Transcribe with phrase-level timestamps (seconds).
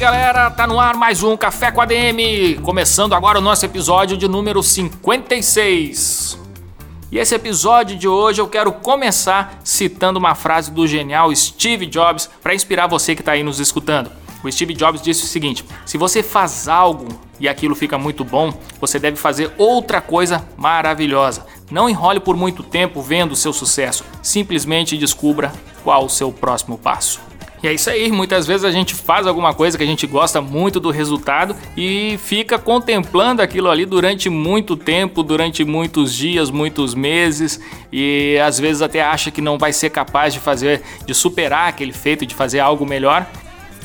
[0.00, 4.26] Galera, tá no ar mais um Café com ADM, começando agora o nosso episódio de
[4.26, 6.38] número 56.
[7.12, 12.30] E esse episódio de hoje eu quero começar citando uma frase do genial Steve Jobs
[12.42, 14.10] para inspirar você que está aí nos escutando.
[14.42, 17.06] O Steve Jobs disse o seguinte: se você faz algo
[17.38, 21.44] e aquilo fica muito bom, você deve fazer outra coisa maravilhosa.
[21.70, 25.52] Não enrole por muito tempo vendo o seu sucesso, simplesmente descubra
[25.84, 27.29] qual o seu próximo passo.
[27.62, 30.40] E é isso aí, muitas vezes a gente faz alguma coisa que a gente gosta
[30.40, 36.94] muito do resultado e fica contemplando aquilo ali durante muito tempo, durante muitos dias, muitos
[36.94, 37.60] meses,
[37.92, 41.92] e às vezes até acha que não vai ser capaz de fazer, de superar aquele
[41.92, 43.26] feito, de fazer algo melhor.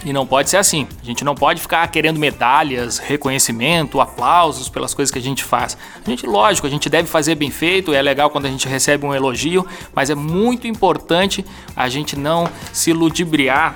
[0.05, 0.87] E não pode ser assim.
[1.01, 5.75] A gente não pode ficar querendo medalhas, reconhecimento, aplausos pelas coisas que a gente faz.
[6.05, 9.03] A gente, lógico, a gente deve fazer bem feito, é legal quando a gente recebe
[9.03, 11.43] um elogio, mas é muito importante
[11.75, 13.75] a gente não se ludibriar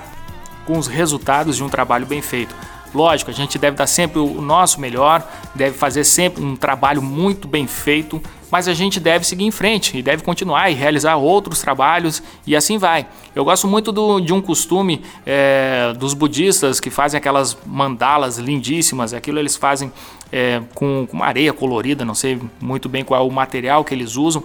[0.64, 2.54] com os resultados de um trabalho bem feito.
[2.94, 7.48] Lógico, a gente deve dar sempre o nosso melhor, deve fazer sempre um trabalho muito
[7.48, 11.60] bem feito, mas a gente deve seguir em frente e deve continuar e realizar outros
[11.60, 13.06] trabalhos e assim vai.
[13.34, 19.14] Eu gosto muito do, de um costume é, dos budistas que fazem aquelas mandalas lindíssimas,
[19.14, 19.92] aquilo eles fazem
[20.32, 24.16] é, com, com areia colorida, não sei muito bem qual é o material que eles
[24.16, 24.42] usam.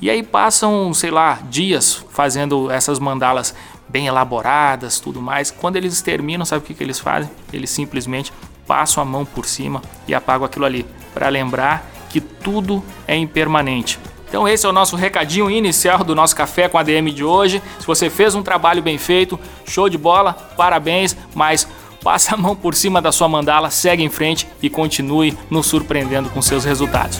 [0.00, 3.54] E aí passam, sei lá, dias fazendo essas mandalas
[3.88, 5.50] bem elaboradas, tudo mais.
[5.50, 7.30] Quando eles terminam, sabe o que, que eles fazem?
[7.52, 8.32] Eles simplesmente
[8.66, 13.98] passam a mão por cima e apagam aquilo ali, para lembrar que tudo é impermanente.
[14.28, 17.60] Então esse é o nosso recadinho inicial do nosso café com a DM de hoje.
[17.80, 19.36] Se você fez um trabalho bem feito,
[19.66, 21.66] show de bola, parabéns, mas
[22.04, 26.30] passa a mão por cima da sua mandala, segue em frente e continue nos surpreendendo
[26.30, 27.18] com seus resultados.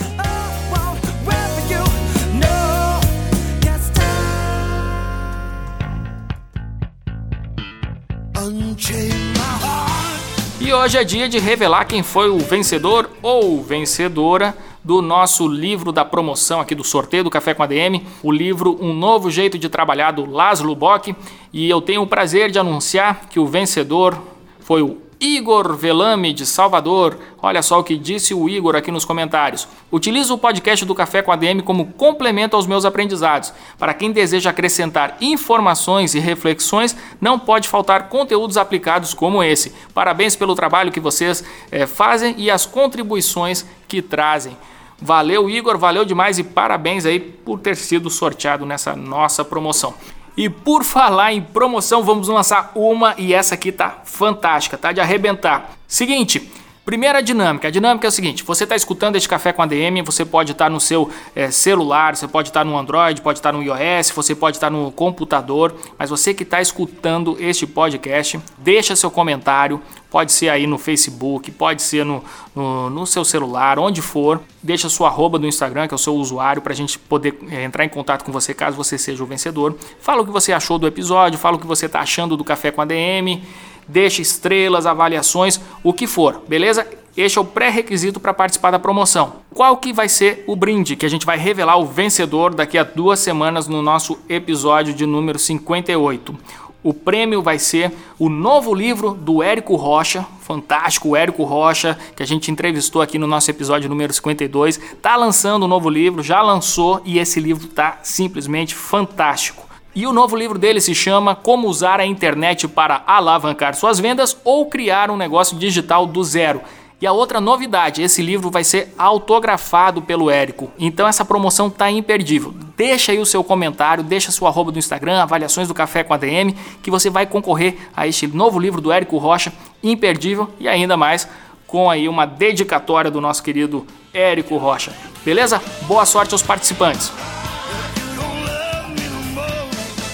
[10.65, 15.91] E hoje é dia de revelar quem foi o vencedor ou vencedora do nosso livro
[15.91, 19.59] da promoção aqui do sorteio do Café com a DM, o livro Um Novo Jeito
[19.59, 21.15] de Trabalhar do Laszlo Bock,
[21.53, 24.19] e eu tenho o prazer de anunciar que o vencedor
[24.59, 27.17] foi o Igor Velame de Salvador.
[27.41, 29.67] Olha só o que disse o Igor aqui nos comentários.
[29.91, 33.53] Utilizo o podcast do Café com a DM como complemento aos meus aprendizados.
[33.77, 39.73] Para quem deseja acrescentar informações e reflexões, não pode faltar conteúdos aplicados como esse.
[39.93, 44.57] Parabéns pelo trabalho que vocês é, fazem e as contribuições que trazem.
[45.01, 49.93] Valeu, Igor, valeu demais e parabéns aí por ter sido sorteado nessa nossa promoção.
[50.37, 54.99] E por falar em promoção, vamos lançar uma e essa aqui tá fantástica, tá de
[54.99, 55.71] arrebentar.
[55.87, 56.51] Seguinte,
[56.85, 57.67] Primeira dinâmica.
[57.67, 60.51] A dinâmica é o seguinte: você está escutando este café com a DM, você pode
[60.51, 63.57] estar tá no seu é, celular, você pode estar tá no Android, pode estar tá
[63.57, 68.95] no iOS, você pode estar no computador, mas você que está escutando este podcast, deixa
[68.95, 69.81] seu comentário.
[70.11, 72.23] Pode ser aí no Facebook, pode ser no,
[72.55, 74.39] no, no seu celular, onde for.
[74.63, 77.65] Deixa sua arroba do Instagram, que é o seu usuário, para a gente poder é,
[77.65, 79.75] entrar em contato com você caso você seja o vencedor.
[79.99, 82.71] Fala o que você achou do episódio, fala o que você está achando do Café
[82.71, 83.43] com a DM
[83.87, 86.87] deixe estrelas, avaliações, o que for, beleza?
[87.17, 89.37] Este é o pré-requisito para participar da promoção.
[89.53, 92.83] Qual que vai ser o brinde que a gente vai revelar o vencedor daqui a
[92.83, 96.35] duas semanas no nosso episódio de número 58?
[96.83, 102.21] O prêmio vai ser o novo livro do Érico Rocha, fantástico, o Érico Rocha, que
[102.21, 104.79] a gente entrevistou aqui no nosso episódio número 52.
[105.01, 109.64] Tá lançando um novo livro, já lançou e esse livro tá simplesmente fantástico.
[109.95, 114.35] E o novo livro dele se chama Como Usar a Internet para Alavancar Suas Vendas
[114.43, 116.61] ou Criar um Negócio Digital do Zero.
[116.99, 120.69] E a outra novidade, esse livro vai ser autografado pelo Érico.
[120.77, 122.53] Então essa promoção tá imperdível.
[122.75, 126.17] Deixa aí o seu comentário, deixa sua arroba do Instagram, avaliações do Café com a
[126.17, 126.53] DM,
[126.83, 131.25] que você vai concorrer a este novo livro do Érico Rocha, imperdível e ainda mais
[131.67, 134.93] com aí uma dedicatória do nosso querido Érico Rocha.
[135.23, 135.61] Beleza?
[135.83, 137.13] Boa sorte aos participantes.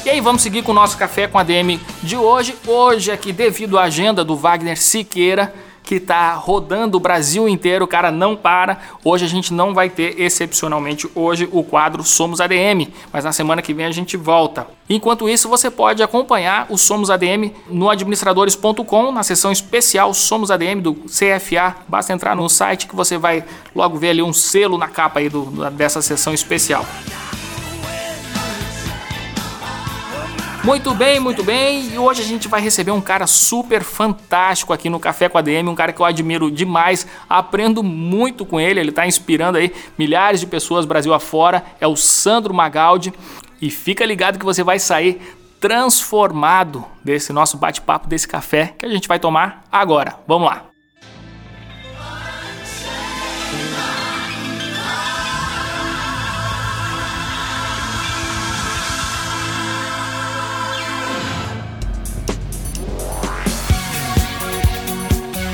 [0.03, 2.55] E aí, vamos seguir com o nosso café com a DM de hoje.
[2.65, 5.53] Hoje, aqui, devido à agenda do Wagner Siqueira,
[5.83, 8.79] que está rodando o Brasil inteiro, o cara não para.
[9.03, 13.61] Hoje a gente não vai ter, excepcionalmente hoje, o quadro Somos ADM, mas na semana
[13.61, 14.65] que vem a gente volta.
[14.89, 20.81] Enquanto isso, você pode acompanhar o Somos ADM no administradores.com, na seção especial Somos ADM
[20.81, 21.75] do CFA.
[21.87, 23.43] Basta entrar no site que você vai
[23.75, 26.83] logo ver ali um selo na capa aí do, dessa sessão especial.
[30.63, 31.91] Muito bem, muito bem.
[31.91, 35.41] E hoje a gente vai receber um cara super fantástico aqui no Café com a
[35.41, 39.73] DM, um cara que eu admiro demais, aprendo muito com ele, ele está inspirando aí
[39.97, 41.65] milhares de pessoas Brasil afora.
[41.79, 43.11] É o Sandro Magaldi.
[43.59, 45.19] E fica ligado que você vai sair
[45.59, 50.15] transformado desse nosso bate-papo, desse café que a gente vai tomar agora.
[50.27, 50.70] Vamos lá.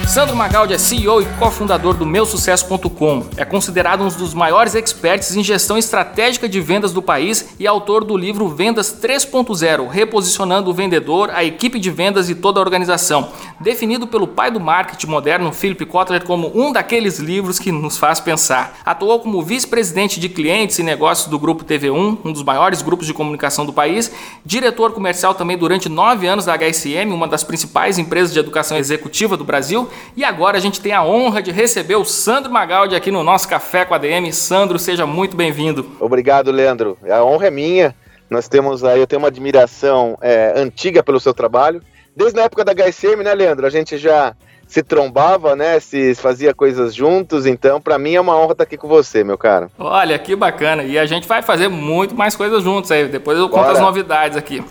[0.08, 3.26] Sandro Magaldi é CEO e cofundador do meusucesso.com.
[3.36, 8.06] É considerado um dos maiores experts em gestão estratégica de vendas do país e autor
[8.06, 13.32] do livro Vendas 3.0, reposicionando o vendedor, a equipe de vendas e toda a organização.
[13.60, 18.22] Definido pelo pai do marketing moderno, Philip Kotler, como um daqueles livros que nos faz
[18.22, 18.78] pensar.
[18.86, 23.14] Atuou como vice-presidente de clientes e negócios do Grupo TV1, um dos maiores grupos de
[23.14, 24.10] comunicação do país,
[24.46, 29.36] diretor comercial também durante nove anos da HSM, uma das principais empresas de educação executiva
[29.36, 33.12] do Brasil, e agora a gente tem a honra de receber o Sandro Magaldi aqui
[33.12, 34.32] no nosso Café com a DM.
[34.34, 35.90] Sandro, seja muito bem-vindo.
[36.00, 36.98] Obrigado, Leandro.
[37.10, 37.96] A honra é minha.
[38.30, 41.82] Nós temos aí, eu tenho uma admiração é, antiga pelo seu trabalho.
[42.16, 43.66] Desde a época da HSM, né, Leandro?
[43.66, 44.36] A gente já
[44.68, 45.80] se trombava, né?
[45.80, 47.46] Se fazia coisas juntos.
[47.46, 49.70] Então, para mim é uma honra estar aqui com você, meu cara.
[49.80, 50.84] Olha, que bacana.
[50.84, 53.08] E a gente vai fazer muito mais coisas juntos aí.
[53.08, 53.74] Depois eu conto Bora.
[53.74, 54.64] as novidades aqui.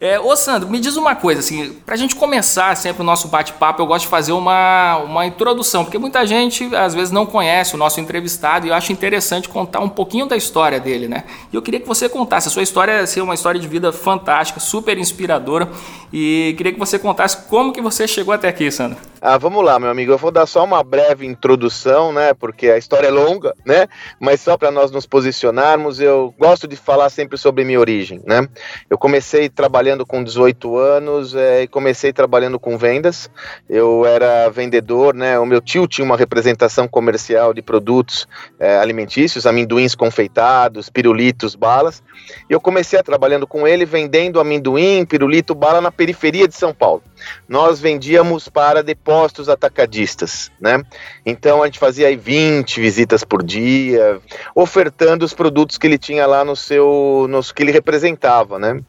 [0.00, 3.80] É, ô Sandro, me diz uma coisa, assim, pra gente começar sempre o nosso bate-papo,
[3.80, 7.78] eu gosto de fazer uma, uma introdução, porque muita gente às vezes não conhece o
[7.78, 11.24] nosso entrevistado e eu acho interessante contar um pouquinho da história dele, né?
[11.50, 13.90] E eu queria que você contasse, a sua história é ser uma história de vida
[13.90, 15.68] fantástica, super inspiradora,
[16.12, 18.98] e queria que você contasse como que você chegou até aqui, Sandro.
[19.20, 22.76] Ah, vamos lá, meu amigo, eu vou dar só uma breve introdução, né, porque a
[22.76, 23.88] história é longa, né,
[24.20, 28.46] mas só para nós nos posicionarmos, eu gosto de falar sempre sobre minha origem, né?
[28.90, 33.30] Eu comecei trabalhando trabalhando com 18 anos é, e comecei trabalhando com vendas.
[33.70, 35.38] Eu era vendedor, né?
[35.38, 38.26] O meu tio tinha uma representação comercial de produtos
[38.58, 42.02] é, alimentícios, amendoins confeitados, pirulitos, balas.
[42.50, 46.74] E eu comecei a trabalhando com ele vendendo amendoim, pirulito, bala na periferia de São
[46.74, 47.04] Paulo.
[47.48, 50.82] Nós vendíamos para depósitos atacadistas, né?
[51.24, 54.20] Então a gente fazia aí 20 visitas por dia,
[54.52, 58.80] ofertando os produtos que ele tinha lá no seu, no que ele representava, né?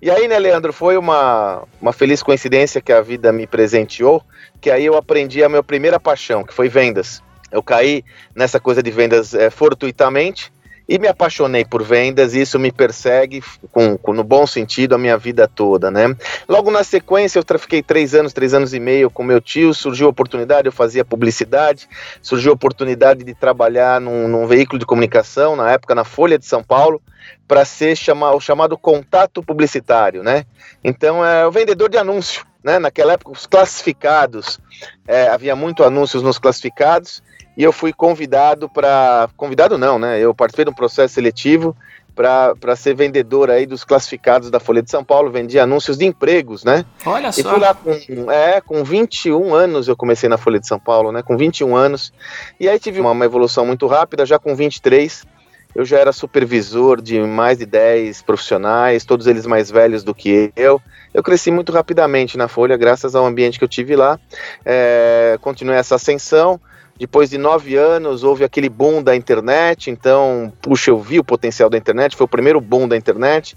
[0.00, 4.22] E aí, né, Leandro, foi uma, uma feliz coincidência que a vida me presenteou,
[4.60, 7.22] que aí eu aprendi a minha primeira paixão, que foi vendas.
[7.50, 8.04] Eu caí
[8.34, 10.52] nessa coisa de vendas é, fortuitamente
[10.88, 13.42] e me apaixonei por vendas e isso me persegue
[13.72, 16.14] com, com, no bom sentido a minha vida toda, né?
[16.48, 20.06] Logo na sequência eu trafiquei três anos, três anos e meio com meu tio, surgiu
[20.06, 21.88] a oportunidade, eu fazia publicidade,
[22.22, 26.46] surgiu a oportunidade de trabalhar num, num veículo de comunicação, na época na Folha de
[26.46, 27.02] São Paulo,
[27.48, 30.44] para ser chama, o chamado contato publicitário, né?
[30.84, 32.78] Então é o vendedor de anúncio, né?
[32.78, 34.60] Naquela época os classificados,
[35.06, 37.22] é, havia muito anúncios nos classificados
[37.56, 40.20] e eu fui convidado para, convidado não, né?
[40.20, 41.76] Eu participei de um processo seletivo
[42.14, 46.64] para ser vendedor aí dos classificados da Folha de São Paulo, vendia anúncios de empregos,
[46.64, 46.84] né?
[47.04, 47.40] Olha só.
[47.40, 51.12] E fui lá com, é, com 21 anos eu comecei na Folha de São Paulo,
[51.12, 51.22] né?
[51.22, 52.12] Com 21 anos.
[52.58, 55.24] E aí tive uma, uma evolução muito rápida, já com 23
[55.76, 60.50] eu já era supervisor de mais de 10 profissionais, todos eles mais velhos do que
[60.56, 60.80] eu.
[61.12, 64.18] Eu cresci muito rapidamente na Folha, graças ao ambiente que eu tive lá.
[64.64, 66.58] É, continuei essa ascensão.
[66.98, 69.90] Depois de nove anos, houve aquele boom da internet.
[69.90, 72.16] Então, puxa, eu vi o potencial da internet.
[72.16, 73.56] Foi o primeiro boom da internet.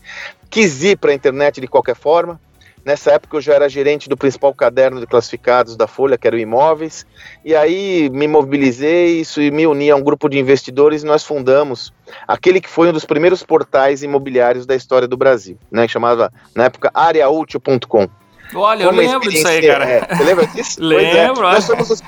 [0.49, 2.39] Quis ir para a internet de qualquer forma.
[2.83, 6.35] Nessa época eu já era gerente do principal caderno de classificados da Folha, que era
[6.35, 7.05] o Imóveis,
[7.43, 11.23] e aí me mobilizei isso, e me uni a um grupo de investidores e nós
[11.23, 11.93] fundamos
[12.27, 16.65] aquele que foi um dos primeiros portais imobiliários da história do Brasil, né, chamava na
[16.65, 18.07] época areaútil.com.
[18.53, 19.85] Olha, eu lembro disso aí, cara.
[19.85, 20.79] É, você lembra disso?
[20.81, 20.83] É.
[20.83, 21.47] Lembro.
[21.47, 21.53] É.
[21.53, 22.01] Nós somos os,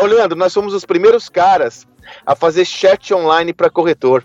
[0.00, 1.86] ô, Leandro, nós somos os primeiros caras
[2.26, 4.24] a fazer chat online para corretor.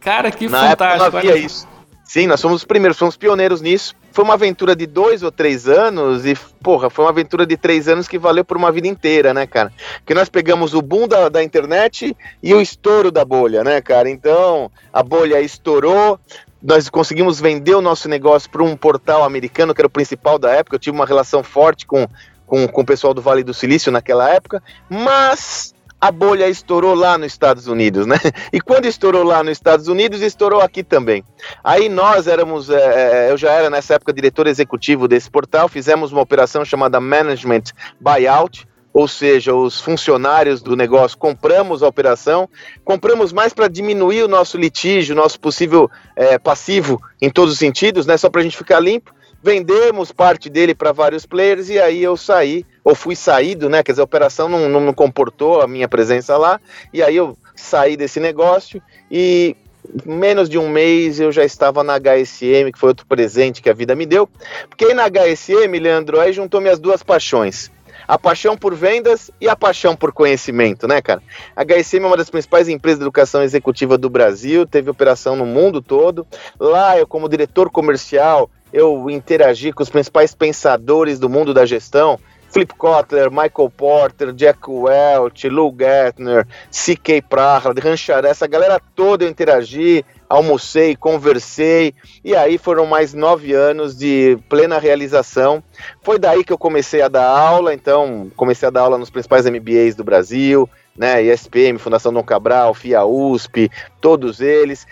[0.00, 1.04] Cara, que Na fantástico.
[1.04, 1.66] Época não havia isso.
[2.08, 3.94] Sim, nós somos os primeiros, fomos pioneiros nisso.
[4.12, 7.86] Foi uma aventura de dois ou três anos e, porra, foi uma aventura de três
[7.86, 9.70] anos que valeu por uma vida inteira, né, cara?
[9.98, 14.08] Porque nós pegamos o boom da, da internet e o estouro da bolha, né, cara?
[14.08, 16.18] Então, a bolha estourou,
[16.62, 20.50] nós conseguimos vender o nosso negócio para um portal americano, que era o principal da
[20.50, 20.76] época.
[20.76, 22.06] Eu tive uma relação forte com,
[22.46, 27.18] com, com o pessoal do Vale do Silício naquela época, mas a bolha estourou lá
[27.18, 28.16] nos Estados Unidos, né?
[28.52, 31.24] E quando estourou lá nos Estados Unidos, estourou aqui também.
[31.62, 36.12] Aí nós éramos, é, é, eu já era nessa época diretor executivo desse portal, fizemos
[36.12, 37.64] uma operação chamada Management
[38.00, 42.48] Buyout, ou seja, os funcionários do negócio compramos a operação,
[42.84, 48.06] compramos mais para diminuir o nosso litígio, nosso possível é, passivo em todos os sentidos,
[48.06, 48.16] né?
[48.16, 49.14] Só para a gente ficar limpo.
[49.40, 53.82] Vendemos parte dele para vários players e aí eu saí, ou fui saído, né?
[53.82, 56.60] Quer dizer, a operação não, não, não comportou a minha presença lá,
[56.92, 59.56] e aí eu saí desse negócio e
[60.04, 63.74] menos de um mês eu já estava na HSM, que foi outro presente que a
[63.74, 64.28] vida me deu.
[64.68, 67.70] Porque aí na HSM, Leandro, aí juntou minhas duas paixões
[68.08, 71.22] a paixão por vendas e a paixão por conhecimento, né, cara?
[71.54, 75.44] A HSM é uma das principais empresas de educação executiva do Brasil, teve operação no
[75.44, 76.26] mundo todo.
[76.58, 82.18] Lá, eu, como diretor comercial, eu interagi com os principais pensadores do mundo da gestão,
[82.50, 87.22] Flip Kotler, Michael Porter, Jack Welch, Lou Gertner, C.K.
[87.22, 93.96] Prahlad, Ranchar, essa galera toda eu interagi, almocei, conversei, e aí foram mais nove anos
[93.96, 95.62] de plena realização.
[96.02, 99.46] Foi daí que eu comecei a dar aula, então comecei a dar aula nos principais
[99.46, 104.84] MBAs do Brasil, né, ESPM, Fundação Dom Cabral, FIA USP, todos eles.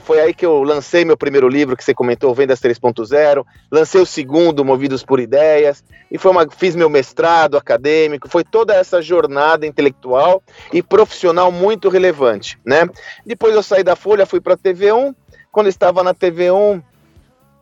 [0.00, 4.06] Foi aí que eu lancei meu primeiro livro, que você comentou, Vendas 3.0, lancei o
[4.06, 9.66] segundo, Movidos por Ideias, e foi uma, fiz meu mestrado acadêmico, foi toda essa jornada
[9.66, 12.88] intelectual e profissional muito relevante, né?
[13.24, 15.14] Depois eu saí da Folha, fui para a TV1,
[15.52, 16.82] quando estava na TV1,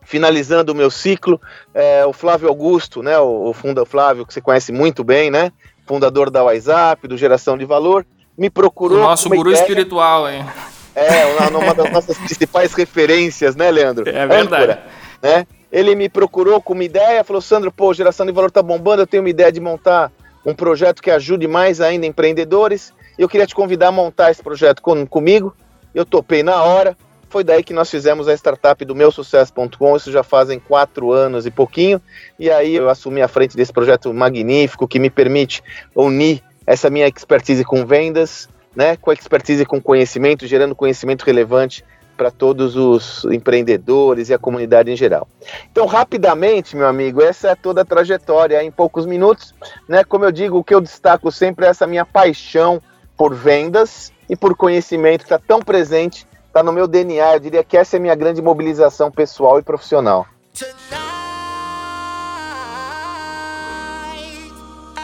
[0.01, 1.39] finalizando o meu ciclo,
[1.73, 5.51] é, o Flávio Augusto, né, o, o Funda Flávio, que você conhece muito bem, né,
[5.89, 8.05] fundador da WhatsApp, do Geração de Valor,
[8.37, 8.99] me procurou.
[8.99, 10.45] O nosso guru ideia, espiritual, hein?
[10.93, 14.07] É, uma das nossas principais referências, né, Leandro?
[14.07, 14.43] É verdade.
[14.43, 14.83] Âncora,
[15.19, 15.47] né?
[15.71, 19.07] Ele me procurou com uma ideia, falou: Sandro, pô, Geração de Valor tá bombando, eu
[19.07, 20.11] tenho uma ideia de montar
[20.45, 22.93] um projeto que ajude mais ainda empreendedores.
[23.17, 25.55] Eu queria te convidar a montar esse projeto com, comigo.
[25.93, 26.95] Eu topei na hora.
[27.29, 31.51] Foi daí que nós fizemos a startup do meusucesso.com, isso já fazem quatro anos e
[31.51, 32.01] pouquinho,
[32.39, 35.61] e aí eu assumi a frente desse projeto magnífico que me permite
[35.95, 41.85] unir essa minha expertise com vendas, né, com expertise com conhecimento, gerando conhecimento relevante
[42.17, 45.27] para todos os empreendedores e a comunidade em geral.
[45.71, 49.55] Então, rapidamente, meu amigo, essa é toda a trajetória em poucos minutos,
[49.87, 50.03] né?
[50.03, 52.81] Como eu digo, o que eu destaco sempre é essa minha paixão
[53.15, 56.27] por vendas e por conhecimento que está tão presente
[56.59, 57.35] tá no meu DNA.
[57.35, 60.27] Eu diria que essa é a minha grande mobilização pessoal e profissional.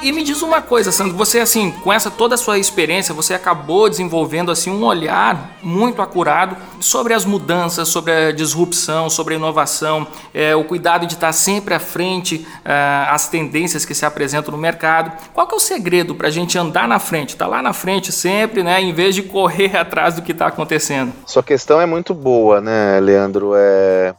[0.06, 3.34] E me diz uma coisa, Sandro, você assim, com essa toda a sua experiência, você
[3.34, 9.38] acabou desenvolvendo assim um olhar muito acurado sobre as mudanças, sobre a disrupção, sobre a
[9.38, 14.52] inovação, é, o cuidado de estar sempre à frente é, às tendências que se apresentam
[14.52, 15.12] no mercado.
[15.34, 18.12] Qual é o segredo para a gente andar na frente, estar tá lá na frente
[18.12, 21.14] sempre, né, em vez de correr atrás do que está acontecendo?
[21.26, 23.54] Sua questão é muito boa, né, Leandro?
[23.56, 24.14] É...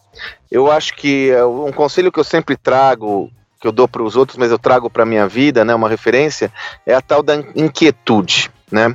[0.51, 4.17] Eu acho que é, um conselho que eu sempre trago que eu dou para os
[4.17, 6.53] outros, mas eu trago para minha vida, né, uma referência,
[6.85, 8.95] é a tal da inquietude, né?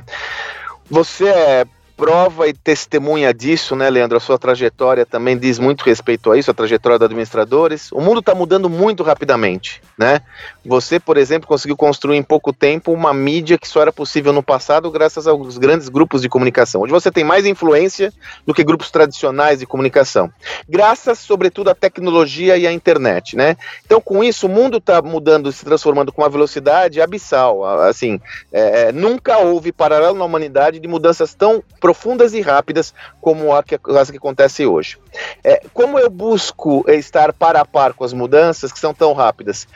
[0.90, 1.66] Você é
[2.02, 4.16] prova e testemunha disso, né, Leandro?
[4.16, 7.92] A sua trajetória também diz muito respeito a isso, a trajetória dos administradores.
[7.92, 10.20] O mundo está mudando muito rapidamente, né?
[10.66, 14.42] Você, por exemplo, conseguiu construir em pouco tempo uma mídia que só era possível no
[14.42, 16.80] passado graças aos grandes grupos de comunicação.
[16.80, 18.12] Hoje você tem mais influência
[18.44, 20.28] do que grupos tradicionais de comunicação.
[20.68, 23.56] Graças, sobretudo, à tecnologia e à internet, né?
[23.86, 27.64] Então, com isso, o mundo está mudando, se transformando com uma velocidade abissal.
[27.82, 28.20] Assim,
[28.52, 33.62] é, nunca houve paralelo na humanidade de mudanças tão profundas profundas e rápidas como a
[33.62, 34.98] que, as que acontece hoje.
[35.44, 39.68] É, como eu busco estar para a par com as mudanças que são tão rápidas?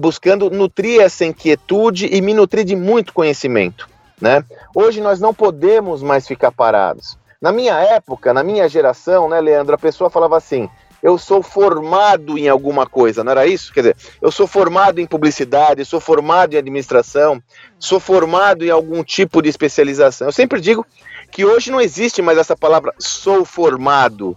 [0.00, 3.88] buscando nutrir essa inquietude e me nutrir de muito conhecimento.
[4.20, 4.44] Né?
[4.74, 7.16] Hoje nós não podemos mais ficar parados.
[7.40, 10.68] Na minha época, na minha geração, né, Leandro, a pessoa falava assim:
[11.02, 13.72] eu sou formado em alguma coisa, não era isso?
[13.72, 17.42] Quer dizer, eu sou formado em publicidade, sou formado em administração,
[17.78, 20.28] sou formado em algum tipo de especialização.
[20.28, 20.84] Eu sempre digo
[21.30, 24.36] que hoje não existe mais essa palavra sou formado.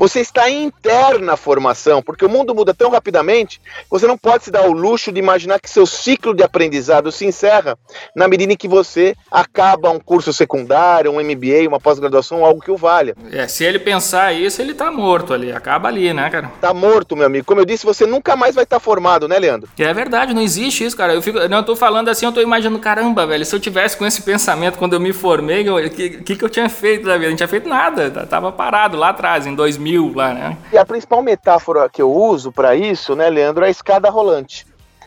[0.00, 4.50] Você está em interna formação, porque o mundo muda tão rapidamente, você não pode se
[4.50, 7.76] dar o luxo de imaginar que seu ciclo de aprendizado se encerra
[8.16, 12.70] na medida em que você acaba um curso secundário, um MBA, uma pós-graduação, algo que
[12.70, 13.14] o valha.
[13.30, 16.50] É, se ele pensar isso, ele está morto ali, acaba ali, né, cara?
[16.62, 17.44] Tá morto, meu amigo.
[17.44, 19.68] Como eu disse, você nunca mais vai estar tá formado, né, Leandro?
[19.78, 21.12] É verdade, não existe isso, cara.
[21.12, 23.98] Eu fico, não, eu tô falando assim, eu tô imaginando, caramba, velho, se eu tivesse
[23.98, 27.18] com esse pensamento quando eu me formei, o que, que, que eu tinha feito da
[27.18, 27.28] vida?
[27.28, 30.56] Não tinha feito nada, tava parado lá atrás, em 2000 mil lá, né?
[30.72, 34.66] E a principal metáfora que eu uso para isso, né, Leandro, é a escada rolante.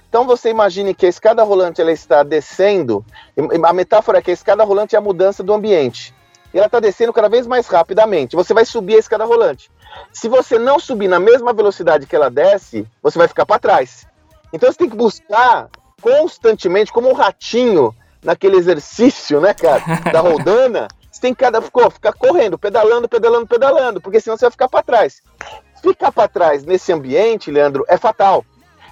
[0.09, 3.03] Então você imagine que a escada rolante ela está descendo,
[3.65, 6.13] a metáfora é que a escada rolante é a mudança do ambiente.
[6.53, 8.35] E ela está descendo cada vez mais rapidamente.
[8.35, 9.71] Você vai subir a escada rolante.
[10.11, 14.05] Se você não subir na mesma velocidade que ela desce, você vai ficar para trás.
[14.51, 15.67] Então você tem que buscar
[15.99, 20.87] constantemente, como um ratinho naquele exercício, né, cara, da rodana,
[21.23, 25.21] tem que cada, ficar correndo, pedalando, pedalando, pedalando, porque senão você vai ficar para trás.
[25.81, 28.43] Ficar para trás nesse ambiente, Leandro, é fatal.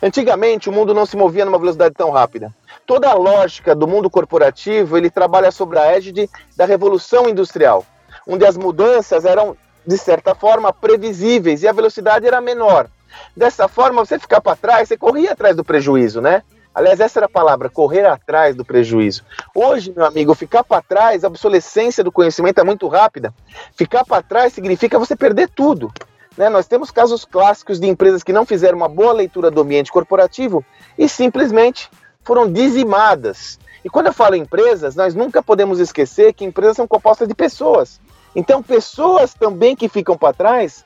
[0.01, 2.55] Antigamente o mundo não se movia numa velocidade tão rápida.
[2.87, 7.85] Toda a lógica do mundo corporativo, ele trabalha sobre a égide da revolução industrial,
[8.25, 12.87] onde as mudanças eram de certa forma previsíveis e a velocidade era menor.
[13.35, 16.43] Dessa forma, você ficar para trás, você corria atrás do prejuízo, né?
[16.73, 19.23] Aliás, essa era a palavra, correr atrás do prejuízo.
[19.53, 23.33] Hoje, meu amigo, ficar para trás, a obsolescência do conhecimento é muito rápida.
[23.75, 25.91] Ficar para trás significa você perder tudo.
[26.37, 26.47] Né?
[26.47, 30.63] Nós temos casos clássicos de empresas que não fizeram uma boa leitura do ambiente corporativo
[30.97, 31.89] e simplesmente
[32.23, 33.59] foram dizimadas.
[33.83, 37.99] E quando eu falo empresas, nós nunca podemos esquecer que empresas são compostas de pessoas.
[38.33, 40.85] Então, pessoas também que ficam para trás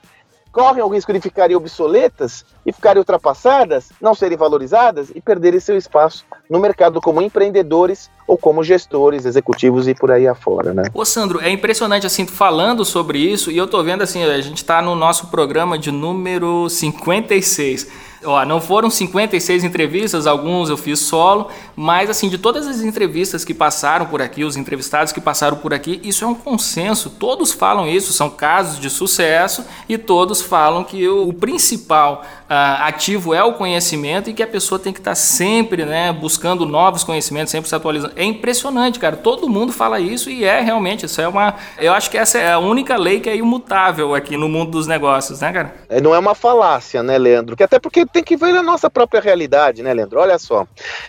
[0.56, 5.76] correm o risco de ficarem obsoletas e ficarem ultrapassadas, não serem valorizadas e perderem seu
[5.76, 10.84] espaço no mercado como empreendedores ou como gestores, executivos e por aí afora, né?
[10.94, 14.60] Ô Sandro, é impressionante assim, falando sobre isso e eu tô vendo assim, a gente
[14.60, 21.00] está no nosso programa de número 56 ó, não foram 56 entrevistas, alguns eu fiz
[21.00, 25.58] solo, mas assim, de todas as entrevistas que passaram por aqui, os entrevistados que passaram
[25.58, 30.42] por aqui, isso é um consenso, todos falam isso, são casos de sucesso e todos
[30.42, 34.94] falam que o, o principal uh, ativo é o conhecimento e que a pessoa tem
[34.94, 38.14] que estar tá sempre, né, buscando novos conhecimentos, sempre se atualizando.
[38.16, 42.10] É impressionante, cara, todo mundo fala isso e é realmente, isso é uma, eu acho
[42.10, 45.52] que essa é a única lei que é imutável aqui no mundo dos negócios, né,
[45.52, 45.76] cara?
[45.90, 47.56] É, não é uma falácia, né, Leandro?
[47.56, 50.20] Que até porque tem que ver na nossa própria realidade, né, Leandro?
[50.20, 50.68] Olha só,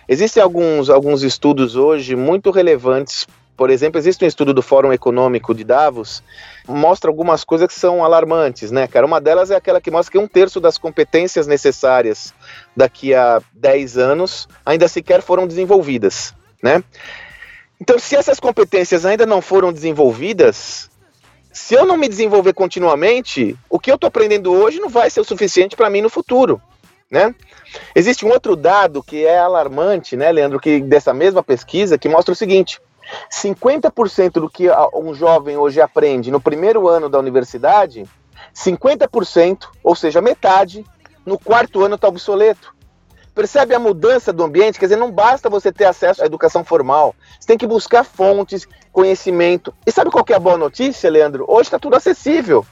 [0.09, 3.27] existem alguns, alguns estudos hoje muito relevantes.
[3.57, 6.23] Por exemplo, existe um estudo do Fórum Econômico de Davos,
[6.69, 9.07] mostra algumas coisas que são alarmantes, né, cara?
[9.07, 12.35] Uma delas é aquela que mostra que um terço das competências necessárias
[12.77, 16.85] daqui a 10 anos ainda sequer foram desenvolvidas, né?
[17.81, 20.91] Então, se essas competências ainda não foram desenvolvidas,
[21.51, 25.21] se eu não me desenvolver continuamente, o que eu estou aprendendo hoje não vai ser
[25.21, 26.61] o suficiente para mim no futuro
[27.11, 27.35] né?
[27.95, 32.33] Existe um outro dado que é alarmante, né, Leandro, que dessa mesma pesquisa, que mostra
[32.33, 32.81] o seguinte:
[33.31, 38.05] 50% do que um jovem hoje aprende no primeiro ano da universidade,
[38.55, 40.85] 50%, ou seja, metade,
[41.25, 42.75] no quarto ano está obsoleto.
[43.35, 44.79] Percebe a mudança do ambiente?
[44.79, 47.15] Quer dizer, não basta você ter acesso à educação formal.
[47.39, 49.75] Você tem que buscar fontes, conhecimento.
[49.87, 51.45] E sabe qual é a boa notícia, Leandro?
[51.47, 52.65] Hoje está tudo acessível.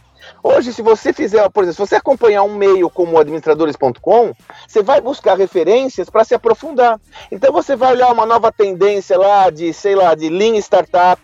[0.46, 4.34] Hoje, se você fizer, por exemplo, se você acompanhar um meio como administradores.com,
[4.68, 7.00] você vai buscar referências para se aprofundar.
[7.32, 11.18] Então você vai olhar uma nova tendência lá de, sei lá, de Lean Startup,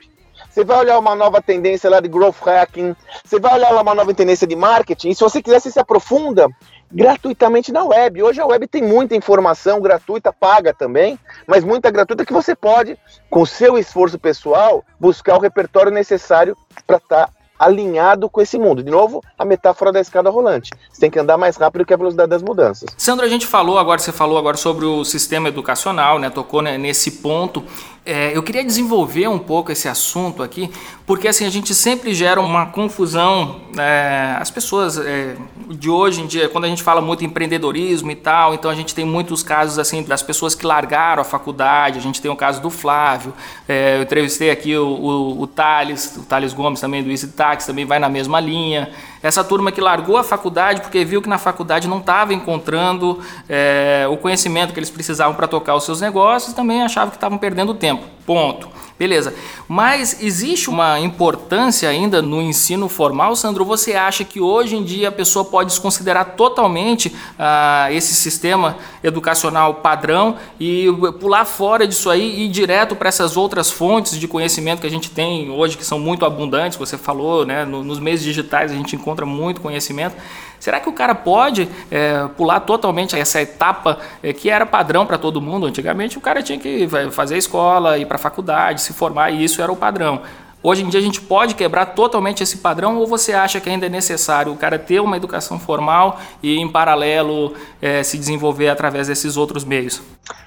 [0.49, 3.95] você vai olhar uma nova tendência lá de growth hacking, você vai olhar lá uma
[3.95, 6.49] nova tendência de marketing, e se você quiser, você se aprofunda
[6.91, 8.23] gratuitamente na web.
[8.23, 12.99] Hoje a web tem muita informação gratuita, paga também, mas muita gratuita que você pode,
[13.29, 16.57] com seu esforço pessoal, buscar o repertório necessário
[16.87, 18.83] para estar tá alinhado com esse mundo.
[18.83, 20.71] De novo, a metáfora da escada rolante.
[20.91, 22.89] Você tem que andar mais rápido que a velocidade das mudanças.
[22.97, 26.31] Sandro, a gente falou agora, você falou agora sobre o sistema educacional, né?
[26.31, 27.63] Tocou né, nesse ponto.
[28.05, 30.71] É, eu queria desenvolver um pouco esse assunto aqui,
[31.07, 33.61] porque assim a gente sempre gera uma confusão.
[33.79, 35.37] É, as pessoas é,
[35.69, 38.75] de hoje em dia, quando a gente fala muito em empreendedorismo e tal, então a
[38.75, 41.99] gente tem muitos casos assim das pessoas que largaram a faculdade.
[41.99, 43.35] A gente tem o caso do Flávio.
[43.69, 47.67] É, eu entrevistei aqui o, o, o Thales, o Thales Gomes também do Easy Tax,
[47.67, 48.91] também vai na mesma linha.
[49.23, 54.07] Essa turma que largou a faculdade porque viu que na faculdade não estava encontrando é,
[54.11, 57.75] o conhecimento que eles precisavam para tocar os seus negócios, também achava que estavam perdendo
[57.75, 58.05] tempo.
[58.25, 58.69] Ponto.
[59.01, 59.33] Beleza.
[59.67, 63.65] Mas existe uma importância ainda no ensino formal, Sandro?
[63.65, 69.77] Você acha que hoje em dia a pessoa pode desconsiderar totalmente ah, esse sistema educacional
[69.77, 70.85] padrão e
[71.19, 74.91] pular fora disso aí e ir direto para essas outras fontes de conhecimento que a
[74.91, 76.77] gente tem hoje, que são muito abundantes?
[76.77, 77.65] Você falou, né?
[77.65, 80.15] nos meios digitais a gente encontra muito conhecimento.
[80.61, 85.19] Será que o cara pode é, pular totalmente essa etapa é, que era padrão para
[85.19, 85.67] todo mundo?
[85.67, 89.63] Antigamente o cara tinha que fazer escola, ir para a faculdade, se formar e isso
[89.63, 90.23] era o padrão.
[90.63, 93.87] Hoje em dia a gente pode quebrar totalmente esse padrão ou você acha que ainda
[93.87, 99.09] é necessário o cara ter uma educação formal e em paralelo é, se desenvolver através
[99.09, 100.03] desses outros meios?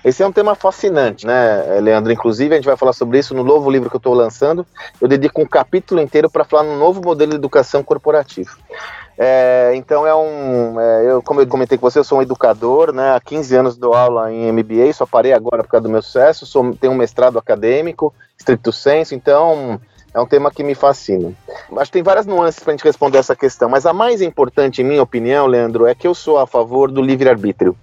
[0.05, 2.13] Esse é um tema fascinante, né, Leandro?
[2.13, 4.63] Inclusive a gente vai falar sobre isso no novo livro que eu estou lançando.
[5.01, 8.51] Eu dedico um capítulo inteiro para falar no novo modelo de educação corporativa.
[9.17, 10.79] É, então é um.
[10.79, 13.15] É, eu, como eu comentei com você, eu sou um educador, né?
[13.15, 16.45] Há 15 anos dou aula em MBA, só parei agora por causa do meu sucesso.
[16.45, 19.79] Sou, tenho um mestrado acadêmico, stricto senso, então
[20.13, 21.31] é um tema que me fascina.
[21.77, 24.81] Acho que tem várias nuances para a gente responder essa questão, mas a mais importante,
[24.81, 27.75] em minha opinião, Leandro, é que eu sou a favor do livre-arbítrio.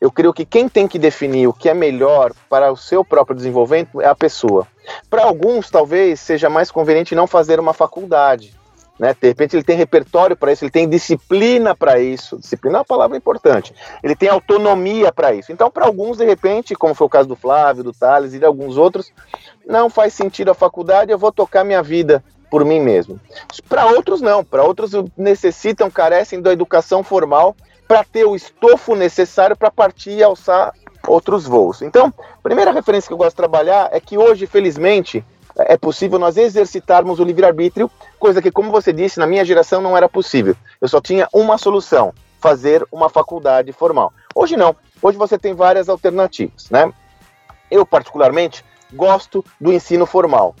[0.00, 3.36] Eu creio que quem tem que definir o que é melhor para o seu próprio
[3.36, 4.66] desenvolvimento é a pessoa.
[5.08, 8.54] Para alguns, talvez seja mais conveniente não fazer uma faculdade
[8.98, 9.14] né?
[9.20, 12.38] De repente ele tem repertório para isso, ele tem disciplina para isso.
[12.38, 13.74] Disciplina é uma palavra importante.
[14.02, 15.52] Ele tem autonomia para isso.
[15.52, 18.44] Então, para alguns, de repente, como foi o caso do Flávio, do Thales e de
[18.44, 19.12] alguns outros,
[19.66, 23.20] não faz sentido a faculdade, eu vou tocar minha vida por mim mesmo.
[23.68, 24.44] Para outros, não.
[24.44, 27.56] Para outros, necessitam, carecem da educação formal
[27.88, 30.72] para ter o estofo necessário para partir e alçar
[31.06, 31.82] outros voos.
[31.82, 35.24] Então, a primeira referência que eu gosto de trabalhar é que hoje, felizmente,
[35.56, 39.96] é possível nós exercitarmos o livre-arbítrio, coisa que, como você disse, na minha geração não
[39.96, 40.56] era possível.
[40.80, 44.12] Eu só tinha uma solução: fazer uma faculdade formal.
[44.34, 44.74] Hoje não.
[45.00, 46.92] Hoje você tem várias alternativas, né?
[47.70, 50.54] Eu, particularmente, gosto do ensino formal.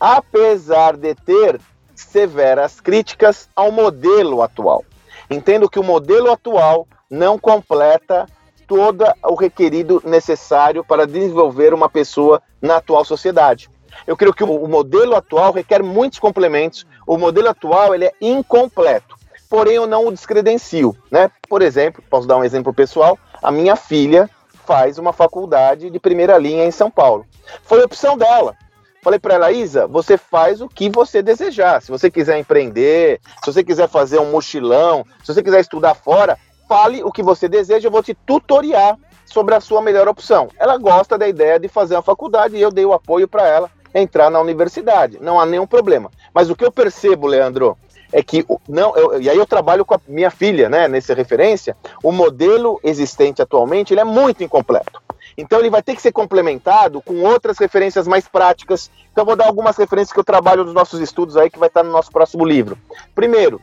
[0.00, 1.60] Apesar de ter
[1.94, 4.84] severas críticas ao modelo atual.
[5.30, 8.26] Entendo que o modelo atual não completa
[8.66, 13.68] todo o requerido necessário para desenvolver uma pessoa na atual sociedade.
[14.06, 16.86] Eu creio que o modelo atual requer muitos complementos.
[17.06, 19.16] O modelo atual ele é incompleto.
[19.48, 21.30] Porém, eu não o descredencio, né?
[21.48, 23.18] Por exemplo, posso dar um exemplo pessoal.
[23.42, 24.28] A minha filha
[24.64, 27.26] faz uma faculdade de primeira linha em São Paulo.
[27.62, 28.56] Foi opção dela.
[29.02, 31.82] Falei para ela, Isa, você faz o que você desejar.
[31.82, 36.38] Se você quiser empreender, se você quiser fazer um mochilão, se você quiser estudar fora,
[36.68, 40.48] fale o que você deseja, eu vou te tutoriar sobre a sua melhor opção.
[40.56, 43.70] Ela gosta da ideia de fazer uma faculdade e eu dei o apoio para ela
[43.94, 45.18] entrar na universidade.
[45.20, 46.10] Não há nenhum problema.
[46.32, 47.76] Mas o que eu percebo, Leandro,
[48.12, 51.76] é que não, eu, e aí eu trabalho com a minha filha, né, nessa referência,
[52.02, 55.00] o modelo existente atualmente, ele é muito incompleto.
[55.36, 58.90] Então ele vai ter que ser complementado com outras referências mais práticas.
[59.10, 61.68] Então eu vou dar algumas referências que eu trabalho nos nossos estudos aí que vai
[61.68, 62.76] estar no nosso próximo livro.
[63.14, 63.60] Primeiro,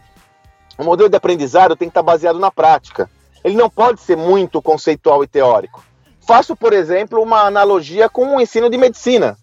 [0.77, 3.09] o modelo de aprendizado tem que estar baseado na prática.
[3.43, 5.83] Ele não pode ser muito conceitual e teórico.
[6.25, 9.37] Faço, por exemplo, uma analogia com o ensino de medicina.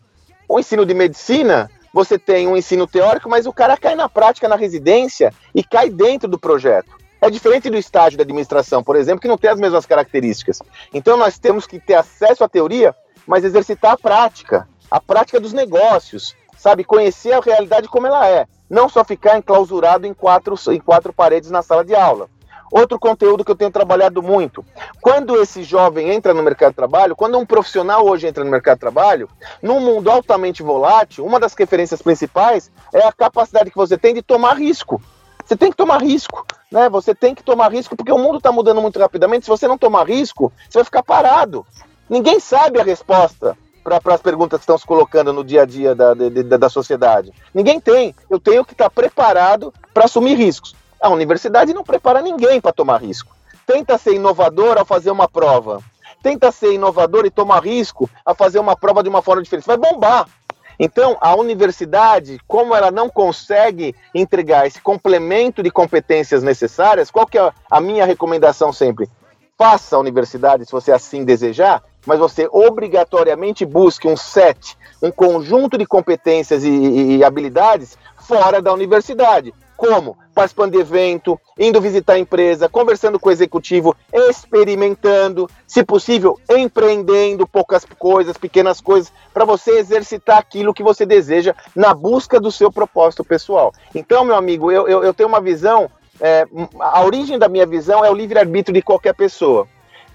[0.49, 4.49] O ensino de medicina, você tem um ensino teórico, mas o cara cai na prática
[4.49, 6.91] na residência e cai dentro do projeto.
[7.21, 10.61] É diferente do estágio da administração, por exemplo, que não tem as mesmas características.
[10.93, 12.95] Então nós temos que ter acesso à teoria,
[13.27, 16.85] mas exercitar a prática, a prática dos negócios, sabe?
[16.85, 18.47] Conhecer a realidade como ela é.
[18.69, 22.29] Não só ficar enclausurado em quatro, em quatro paredes na sala de aula.
[22.71, 24.65] Outro conteúdo que eu tenho trabalhado muito.
[25.01, 28.77] Quando esse jovem entra no mercado de trabalho, quando um profissional hoje entra no mercado
[28.77, 29.29] de trabalho,
[29.63, 34.23] num mundo altamente volátil, uma das referências principais é a capacidade que você tem de
[34.23, 35.01] tomar risco.
[35.45, 36.89] Você tem que tomar risco, né?
[36.89, 39.45] Você tem que tomar risco porque o mundo está mudando muito rapidamente.
[39.45, 41.65] Se você não tomar risco, você vai ficar parado.
[42.11, 45.95] Ninguém sabe a resposta para as perguntas que estão se colocando no dia a dia
[45.95, 47.33] da, da, da sociedade.
[47.55, 48.13] Ninguém tem.
[48.29, 50.75] Eu tenho que estar preparado para assumir riscos.
[51.01, 53.35] A universidade não prepara ninguém para tomar risco.
[53.67, 55.83] Tenta ser inovador ao fazer uma prova.
[56.23, 59.67] Tenta ser inovador e tomar risco a fazer uma prova de uma forma diferente.
[59.67, 60.27] Vai bombar.
[60.79, 67.39] Então, a universidade, como ela não consegue entregar esse complemento de competências necessárias, qual que
[67.39, 69.09] é a minha recomendação sempre?
[69.57, 75.79] Faça a universidade, se você assim desejar, mas você obrigatoriamente busque um set, um conjunto
[75.79, 79.55] de competências e, e, e habilidades fora da universidade.
[79.77, 80.17] Como?
[80.35, 87.47] Participando de evento, indo visitar a empresa, conversando com o executivo, experimentando, se possível, empreendendo
[87.47, 92.73] poucas coisas, pequenas coisas, para você exercitar aquilo que você deseja na busca do seu
[92.73, 93.73] propósito pessoal.
[93.95, 96.47] Então, meu amigo, eu, eu, eu tenho uma visão, é,
[96.81, 99.69] a origem da minha visão é o livre-arbítrio de qualquer pessoa.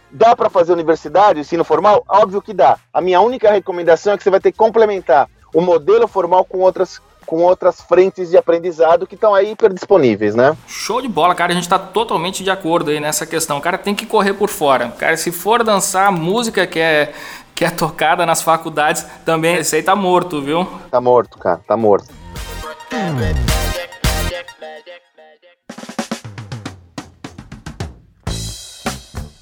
[0.10, 2.04] Dá para fazer universidade, ensino formal?
[2.08, 2.78] Óbvio que dá.
[2.92, 6.60] A minha única recomendação é que você vai ter que complementar o modelo formal com
[6.60, 10.56] outras com outras frentes de aprendizado que estão aí hiper disponíveis, né?
[10.68, 11.52] Show de bola, cara.
[11.52, 13.58] A gente está totalmente de acordo aí nessa questão.
[13.58, 14.90] O cara tem que correr por fora.
[14.98, 17.14] Cara, se for dançar música que é,
[17.56, 20.68] que é tocada nas faculdades, também esse aí tá morto, viu?
[20.90, 21.60] Tá morto, cara.
[21.68, 22.08] Tá morto.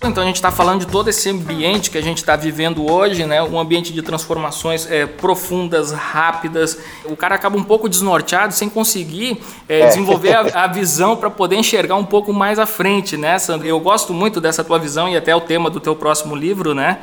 [0.02, 3.26] Então a gente está falando de todo esse ambiente que a gente está vivendo hoje,
[3.26, 3.44] né?
[3.44, 6.80] Um ambiente de transformações é, profundas, rápidas.
[7.04, 9.88] O cara acaba um pouco desnorteado, sem conseguir é, é.
[9.88, 13.68] desenvolver a, a visão para poder enxergar um pouco mais à frente, né, Sandro?
[13.68, 17.00] Eu gosto muito dessa tua visão e até o tema do teu próximo livro, né?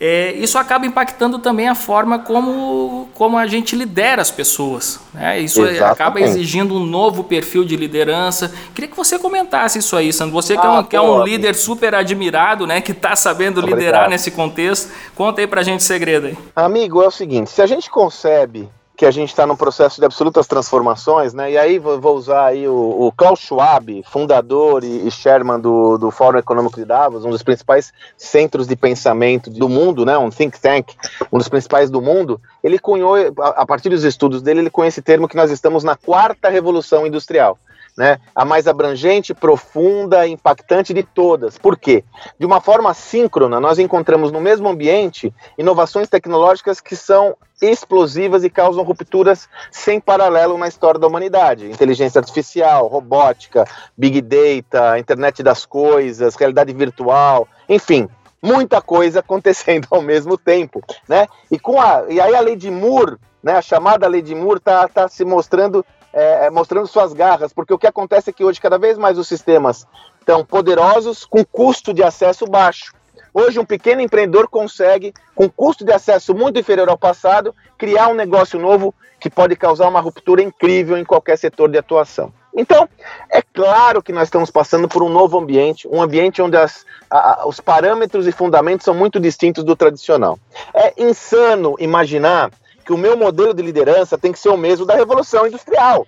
[0.00, 4.98] É, isso acaba impactando também a forma como, como a gente lidera as pessoas.
[5.12, 5.40] Né?
[5.40, 5.82] Isso Exatamente.
[5.82, 8.52] acaba exigindo um novo perfil de liderança.
[8.74, 10.34] Queria que você comentasse isso aí, Sandro.
[10.34, 12.80] Você que, ah, é, um, que é um líder super admirado, né?
[12.80, 13.78] que está sabendo Obrigado.
[13.78, 14.90] liderar nesse contexto.
[15.14, 16.38] Conta aí para a gente o segredo aí.
[16.56, 20.06] Amigo, é o seguinte, se a gente concebe que a gente está num processo de
[20.06, 21.52] absolutas transformações, né?
[21.52, 26.10] E aí vou usar aí o, o Klaus Schwab, fundador e, e chairman do, do
[26.10, 30.16] Fórum Econômico de Davos, um dos principais centros de pensamento do mundo, né?
[30.16, 30.92] Um think tank,
[31.32, 32.40] um dos principais do mundo.
[32.62, 35.82] Ele cunhou, a, a partir dos estudos dele, ele cunhou esse termo que nós estamos
[35.82, 37.58] na quarta revolução industrial
[37.96, 41.56] né, a mais abrangente, profunda, impactante de todas.
[41.56, 42.04] Por quê?
[42.38, 48.50] De uma forma síncrona, nós encontramos no mesmo ambiente inovações tecnológicas que são explosivas e
[48.50, 51.70] causam rupturas sem paralelo na história da humanidade.
[51.70, 53.64] Inteligência artificial, robótica,
[53.96, 58.08] big data, internet das coisas, realidade virtual, enfim,
[58.42, 61.26] muita coisa acontecendo ao mesmo tempo, né?
[61.50, 64.58] E com a e aí a lei de Moore, né, a chamada lei de Moore
[64.58, 68.44] está tá se mostrando é, é, mostrando suas garras, porque o que acontece é que
[68.44, 69.84] hoje cada vez mais os sistemas
[70.20, 72.92] estão poderosos com custo de acesso baixo.
[73.34, 78.14] Hoje um pequeno empreendedor consegue, com custo de acesso muito inferior ao passado, criar um
[78.14, 82.32] negócio novo que pode causar uma ruptura incrível em qualquer setor de atuação.
[82.56, 82.88] Então,
[83.28, 87.42] é claro que nós estamos passando por um novo ambiente, um ambiente onde as, a,
[87.44, 90.38] os parâmetros e fundamentos são muito distintos do tradicional.
[90.72, 92.52] É insano imaginar
[92.84, 96.06] que o meu modelo de liderança tem que ser o mesmo da Revolução Industrial.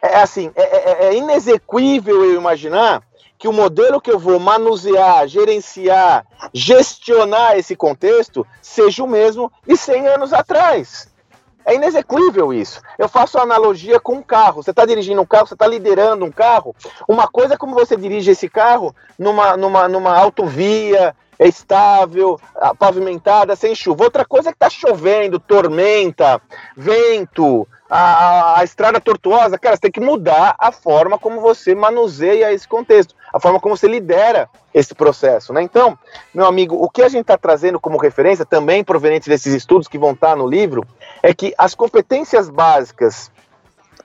[0.00, 3.02] É assim, é, é, é inexequível eu imaginar
[3.38, 9.76] que o modelo que eu vou manusear, gerenciar, gestionar esse contexto seja o mesmo de
[9.76, 11.12] 100 anos atrás.
[11.66, 12.80] É inexequível isso.
[12.98, 14.62] Eu faço analogia com um carro.
[14.62, 16.76] Você está dirigindo um carro, você está liderando um carro.
[17.08, 22.40] Uma coisa é como você dirige esse carro numa, numa, numa autovia, é estável,
[22.78, 24.04] pavimentada, sem chuva.
[24.04, 26.40] Outra coisa é que está chovendo, tormenta,
[26.76, 29.58] vento, a, a, estrada tortuosa.
[29.58, 33.76] Cara, você tem que mudar a forma como você manuseia esse contexto, a forma como
[33.76, 35.52] você lidera esse processo.
[35.52, 35.62] Né?
[35.62, 35.98] Então,
[36.34, 39.98] meu amigo, o que a gente está trazendo como referência, também proveniente desses estudos que
[39.98, 40.86] vão estar tá no livro,
[41.22, 43.30] é que as competências básicas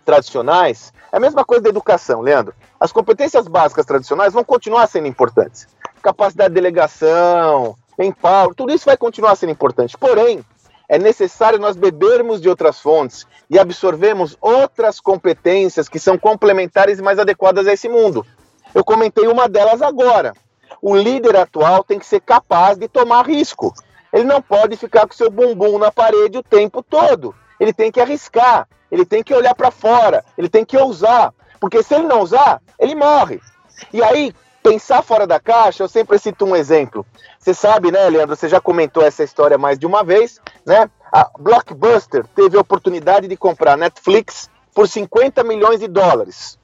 [0.06, 2.54] tradicionais é a mesma coisa da educação, Leandro.
[2.80, 5.68] As competências básicas tradicionais vão continuar sendo importantes
[6.00, 9.98] capacidade de delegação, empower, tudo isso vai continuar sendo importante.
[9.98, 10.44] Porém,
[10.88, 17.02] é necessário nós bebermos de outras fontes e absorvermos outras competências que são complementares e
[17.02, 18.26] mais adequadas a esse mundo.
[18.74, 20.34] Eu comentei uma delas agora.
[20.82, 23.74] O líder atual tem que ser capaz de tomar risco.
[24.12, 27.36] Ele não pode ficar com seu bumbum na parede o tempo todo.
[27.60, 31.84] Ele tem que arriscar, ele tem que olhar para fora, ele tem que ousar, porque
[31.84, 33.40] se ele não usar, ele morre.
[33.94, 37.06] E aí, pensar fora da caixa, eu sempre cito um exemplo.
[37.40, 38.36] Você sabe, né, Leandro?
[38.36, 40.90] Você já comentou essa história mais de uma vez, né?
[41.12, 46.59] A Blockbuster teve a oportunidade de comprar Netflix por 50 milhões de dólares.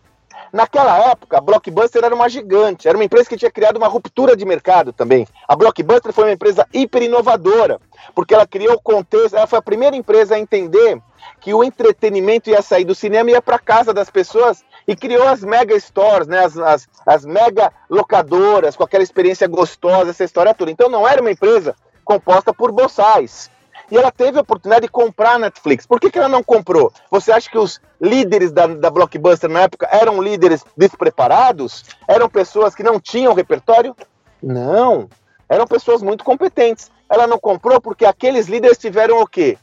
[0.56, 4.38] Naquela época, a Blockbuster era uma gigante, era uma empresa que tinha criado uma ruptura
[4.38, 5.28] de mercado também.
[5.46, 7.78] A Blockbuster foi uma empresa hiper inovadora,
[8.16, 10.98] porque ela criou o contexto, ela foi a primeira empresa a entender
[11.42, 15.28] que o entretenimento ia sair do cinema e ia para casa das pessoas e criou
[15.28, 20.54] as mega stores, né, as, as, as mega locadoras, com aquela experiência gostosa, essa história
[20.54, 20.72] toda.
[20.72, 23.52] Então não era uma empresa composta por boçais.
[23.92, 25.86] E ela teve a oportunidade de comprar a Netflix.
[25.86, 26.92] Por que, que ela não comprou?
[27.12, 31.84] Você acha que os líderes da, da Blockbuster na época eram líderes despreparados?
[32.08, 33.96] Eram pessoas que não tinham repertório?
[34.42, 35.08] Não.
[35.48, 36.92] Eram pessoas muito competentes.
[37.10, 39.58] Ela não comprou porque aqueles líderes tiveram o quê?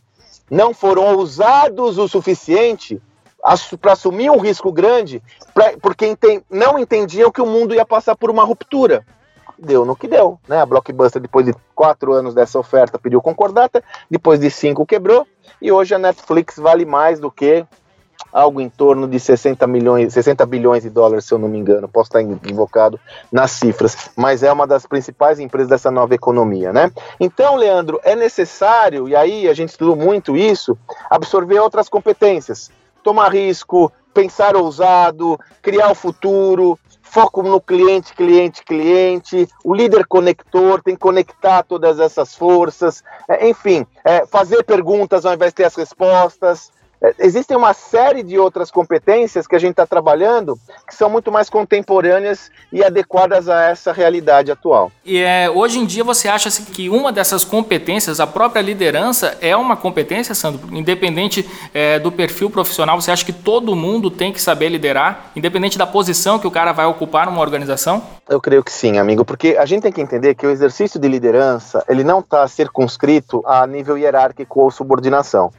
[0.50, 3.00] Não foram ousados o suficiente
[3.80, 5.20] para assumir um risco grande,
[5.52, 6.16] pra, porque
[6.48, 9.04] não entendiam que o mundo ia passar por uma ruptura.
[9.64, 10.60] Deu no que deu, né?
[10.60, 15.24] A Blockbuster, depois de quatro anos dessa oferta, pediu concordata, depois de cinco quebrou,
[15.60, 17.64] e hoje a Netflix vale mais do que
[18.32, 21.86] algo em torno de 60 milhões, 60 bilhões de dólares, se eu não me engano,
[21.86, 22.98] posso estar equivocado
[23.30, 26.90] nas cifras, mas é uma das principais empresas dessa nova economia, né?
[27.20, 30.76] Então, Leandro, é necessário, e aí a gente estudou muito isso,
[31.08, 32.70] absorver outras competências
[33.02, 40.82] tomar risco, pensar ousado, criar o futuro, foco no cliente, cliente, cliente, o líder conector
[40.82, 45.64] tem que conectar todas essas forças, é, enfim, é, fazer perguntas ao invés de ter
[45.64, 46.72] as respostas,
[47.18, 51.50] existem uma série de outras competências que a gente está trabalhando que são muito mais
[51.50, 54.90] contemporâneas e adequadas a essa realidade atual.
[55.04, 59.56] E é, hoje em dia você acha que uma dessas competências, a própria liderança, é
[59.56, 60.74] uma competência, Sandro?
[60.76, 65.78] Independente é, do perfil profissional, você acha que todo mundo tem que saber liderar, independente
[65.78, 68.02] da posição que o cara vai ocupar numa organização?
[68.28, 71.08] Eu creio que sim, amigo, porque a gente tem que entender que o exercício de
[71.08, 75.52] liderança ele não está circunscrito a nível hierárquico ou subordinação.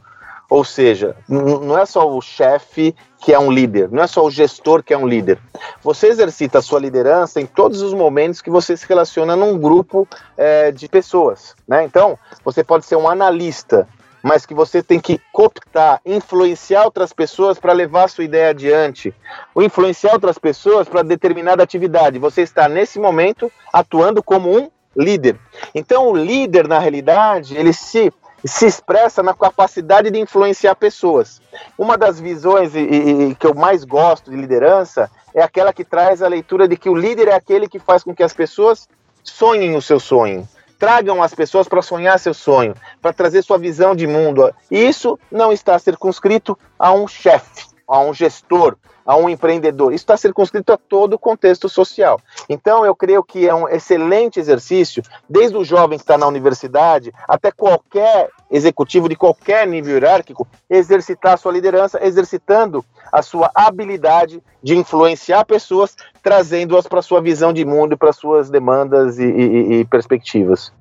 [0.53, 4.29] Ou seja, não é só o chefe que é um líder, não é só o
[4.29, 5.39] gestor que é um líder.
[5.81, 10.07] Você exercita a sua liderança em todos os momentos que você se relaciona num grupo
[10.37, 11.55] é, de pessoas.
[11.67, 11.83] Né?
[11.85, 13.87] Então, você pode ser um analista,
[14.21, 19.11] mas que você tem que cooptar, influenciar outras pessoas para levar a sua ideia adiante,
[19.55, 22.19] ou influenciar outras pessoas para determinada atividade.
[22.19, 25.35] Você está, nesse momento, atuando como um líder.
[25.73, 28.13] Então, o líder, na realidade, ele se
[28.45, 31.41] se expressa na capacidade de influenciar pessoas.
[31.77, 36.21] Uma das visões e, e, que eu mais gosto de liderança é aquela que traz
[36.21, 38.87] a leitura de que o líder é aquele que faz com que as pessoas
[39.23, 43.95] sonhem o seu sonho, tragam as pessoas para sonhar seu sonho, para trazer sua visão
[43.95, 44.53] de mundo.
[44.69, 49.93] E isso não está circunscrito a um chefe, a um gestor, a um empreendedor.
[49.93, 52.19] Isso está circunscrito a todo o contexto social.
[52.49, 57.13] Então, eu creio que é um excelente exercício, desde o jovem que está na universidade
[57.27, 64.41] até qualquer executivo de qualquer nível hierárquico, exercitar a sua liderança, exercitando a sua habilidade
[64.61, 69.73] de influenciar pessoas, trazendo-as para sua visão de mundo e para suas demandas e, e,
[69.79, 70.71] e perspectivas.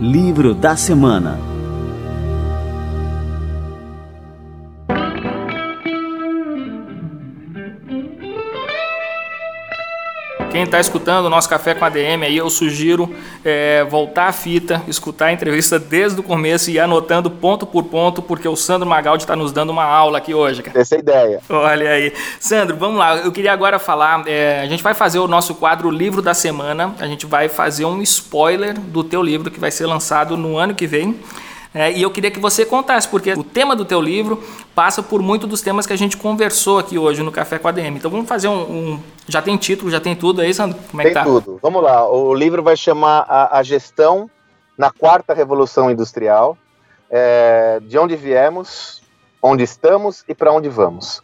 [0.00, 1.51] Livro da Semana
[10.52, 13.08] Quem está escutando o nosso Café com ADM aí, eu sugiro
[13.42, 17.84] é, voltar a fita, escutar a entrevista desde o começo e ir anotando ponto por
[17.84, 20.62] ponto, porque o Sandro Magaldi está nos dando uma aula aqui hoje.
[20.62, 20.78] Cara.
[20.78, 21.40] Essa é a ideia.
[21.48, 22.12] Olha aí.
[22.38, 23.16] Sandro, vamos lá.
[23.16, 26.94] Eu queria agora falar, é, a gente vai fazer o nosso quadro Livro da Semana,
[27.00, 30.74] a gente vai fazer um spoiler do teu livro que vai ser lançado no ano
[30.74, 31.18] que vem.
[31.74, 34.42] É, e eu queria que você contasse, porque o tema do teu livro
[34.74, 37.72] passa por muito dos temas que a gente conversou aqui hoje no Café com a
[37.72, 37.96] DM.
[37.96, 40.78] Então vamos fazer um, um já tem título, já tem tudo aí, Sandro?
[40.90, 41.24] Como é tem que tá?
[41.24, 41.58] tudo.
[41.62, 42.06] Vamos lá.
[42.08, 44.30] O livro vai chamar a, a gestão
[44.76, 46.58] na quarta revolução industrial.
[47.10, 49.02] É, de onde viemos,
[49.42, 51.22] onde estamos e para onde vamos.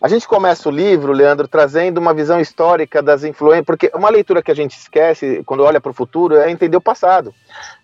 [0.00, 4.40] A gente começa o livro, Leandro, trazendo uma visão histórica das influências, porque uma leitura
[4.40, 7.34] que a gente esquece quando olha para o futuro é entender o passado.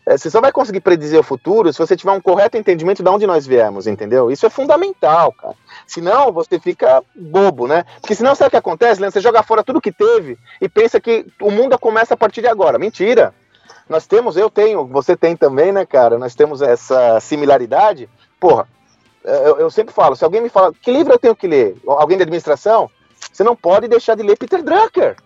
[0.07, 3.09] É, você só vai conseguir predizer o futuro se você tiver um correto entendimento de
[3.09, 4.31] onde nós viemos, entendeu?
[4.31, 5.55] Isso é fundamental, cara.
[5.87, 7.85] Senão você fica bobo, né?
[8.01, 9.15] Porque senão sabe o que acontece, Leandro?
[9.19, 12.49] Você joga fora tudo que teve e pensa que o mundo começa a partir de
[12.49, 12.79] agora.
[12.79, 13.35] Mentira.
[13.89, 16.19] Nós temos, eu tenho, você tem também, né, cara?
[16.19, 18.09] Nós temos essa similaridade.
[18.41, 18.67] Porra,
[19.25, 21.77] eu, eu, sempre falo, se alguém me fala, que livro eu tenho que ler?
[21.87, 22.91] Alguém de administração?
[23.33, 25.17] Você não pode deixar de ler Peter Drucker.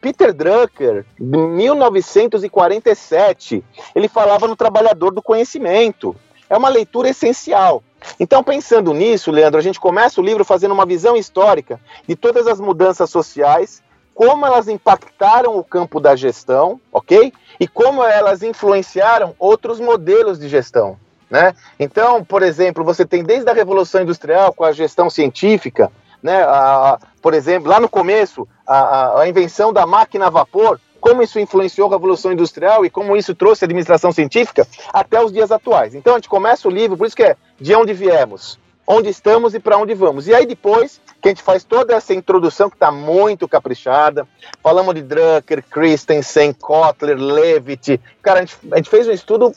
[0.00, 3.62] Peter Drucker, de 1947,
[3.94, 6.16] ele falava no trabalhador do conhecimento.
[6.48, 7.82] É uma leitura essencial.
[8.18, 12.46] Então, pensando nisso, Leandro, a gente começa o livro fazendo uma visão histórica de todas
[12.46, 13.82] as mudanças sociais,
[14.14, 17.32] como elas impactaram o campo da gestão, ok?
[17.58, 20.98] E como elas influenciaram outros modelos de gestão.
[21.30, 21.54] Né?
[21.78, 26.42] Então, por exemplo, você tem desde a Revolução Industrial com a gestão científica, né?
[26.42, 31.40] A, por exemplo, lá no começo, a, a, invenção da máquina a vapor, como isso
[31.40, 35.94] influenciou a Revolução Industrial e como isso trouxe a administração científica até os dias atuais.
[35.94, 39.54] Então, a gente começa o livro, por isso que é de onde viemos, onde estamos
[39.54, 40.26] e para onde vamos.
[40.26, 44.26] E aí depois que a gente faz toda essa introdução que está muito caprichada,
[44.62, 49.52] falamos de Drucker, Christensen, Kotler, Levitt, cara, a gente, a gente fez um estudo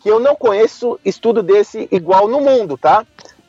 [0.00, 3.06] que eu não conheço estudo desse igual no mundo, tá?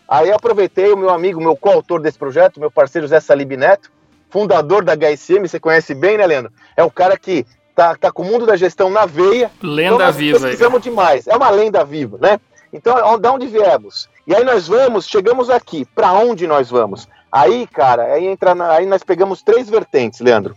[0.08, 3.92] Aí aproveitei o meu amigo, meu coautor desse projeto, meu parceiro Zé Salib Neto,
[4.30, 6.52] fundador da HSM, você conhece bem, né, Leandro?
[6.76, 9.52] É um cara que tá, tá com o mundo da gestão na veia.
[9.62, 10.40] Lenda então viva.
[10.40, 11.28] Precisamos demais.
[11.28, 12.40] É uma lenda viva, né?
[12.72, 14.10] Então, de onde viemos?
[14.26, 15.86] E aí nós vamos, chegamos aqui.
[15.86, 17.08] Para onde nós vamos?
[17.32, 20.56] Aí, cara, aí entra, na, aí nós pegamos três vertentes, Leandro.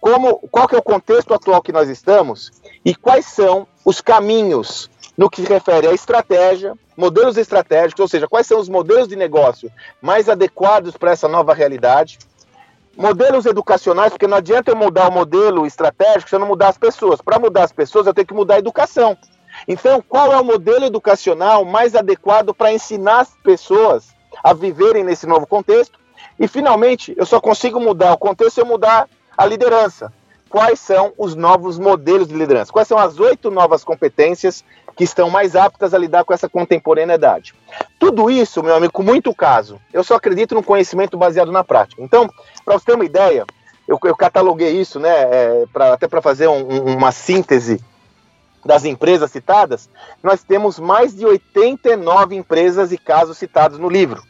[0.00, 2.50] Como, qual que é o contexto atual que nós estamos
[2.84, 8.28] e quais são os caminhos no que se refere à estratégia, modelos estratégicos, ou seja,
[8.28, 12.18] quais são os modelos de negócio mais adequados para essa nova realidade.
[12.96, 16.78] Modelos educacionais, porque não adianta eu mudar o modelo estratégico se eu não mudar as
[16.78, 17.22] pessoas.
[17.22, 19.16] Para mudar as pessoas, eu tenho que mudar a educação.
[19.66, 25.26] Então, qual é o modelo educacional mais adequado para ensinar as pessoas a viverem nesse
[25.26, 25.98] novo contexto?
[26.38, 30.12] E, finalmente, eu só consigo mudar o contexto se eu mudar a liderança
[30.52, 34.62] quais são os novos modelos de liderança, quais são as oito novas competências
[34.96, 37.54] que estão mais aptas a lidar com essa contemporaneidade.
[37.98, 39.80] Tudo isso, meu amigo, com muito caso.
[39.92, 42.02] Eu só acredito no conhecimento baseado na prática.
[42.02, 42.28] Então,
[42.64, 43.44] para você ter uma ideia,
[43.88, 47.82] eu, eu cataloguei isso, né, é, pra, até para fazer um, uma síntese
[48.64, 49.90] das empresas citadas,
[50.22, 54.22] nós temos mais de 89 empresas e casos citados no livro.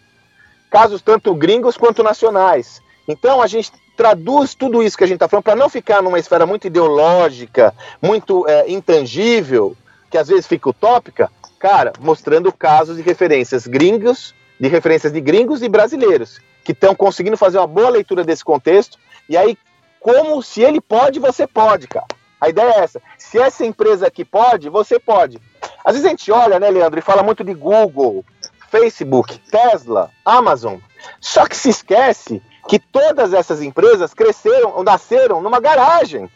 [0.70, 2.80] Casos tanto gringos quanto nacionais.
[3.06, 6.18] Então a gente traduz tudo isso que a gente está falando para não ficar numa
[6.18, 9.76] esfera muito ideológica, muito é, intangível,
[10.12, 15.62] que às vezes fica utópica, cara, mostrando casos de referências gringos, de referências de gringos
[15.62, 19.56] e brasileiros, que estão conseguindo fazer uma boa leitura desse contexto, e aí,
[19.98, 22.04] como se ele pode, você pode, cara.
[22.38, 23.00] A ideia é essa.
[23.16, 25.40] Se essa empresa aqui pode, você pode.
[25.82, 28.22] Às vezes a gente olha, né, Leandro, e fala muito de Google,
[28.70, 30.76] Facebook, Tesla, Amazon.
[31.20, 36.28] Só que se esquece que todas essas empresas cresceram, ou nasceram numa garagem.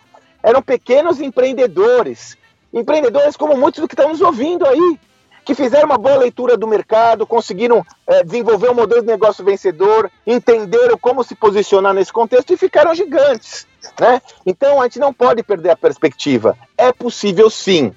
[0.43, 2.39] Eram pequenos empreendedores.
[2.73, 4.99] Empreendedores como muitos do que estamos ouvindo aí
[5.47, 10.11] que fizeram uma boa leitura do mercado, conseguiram é, desenvolver um modelo de negócio vencedor,
[10.27, 13.65] entenderam como se posicionar nesse contexto e ficaram gigantes.
[13.99, 14.21] Né?
[14.45, 16.59] Então a gente não pode perder a perspectiva.
[16.77, 17.95] É possível sim.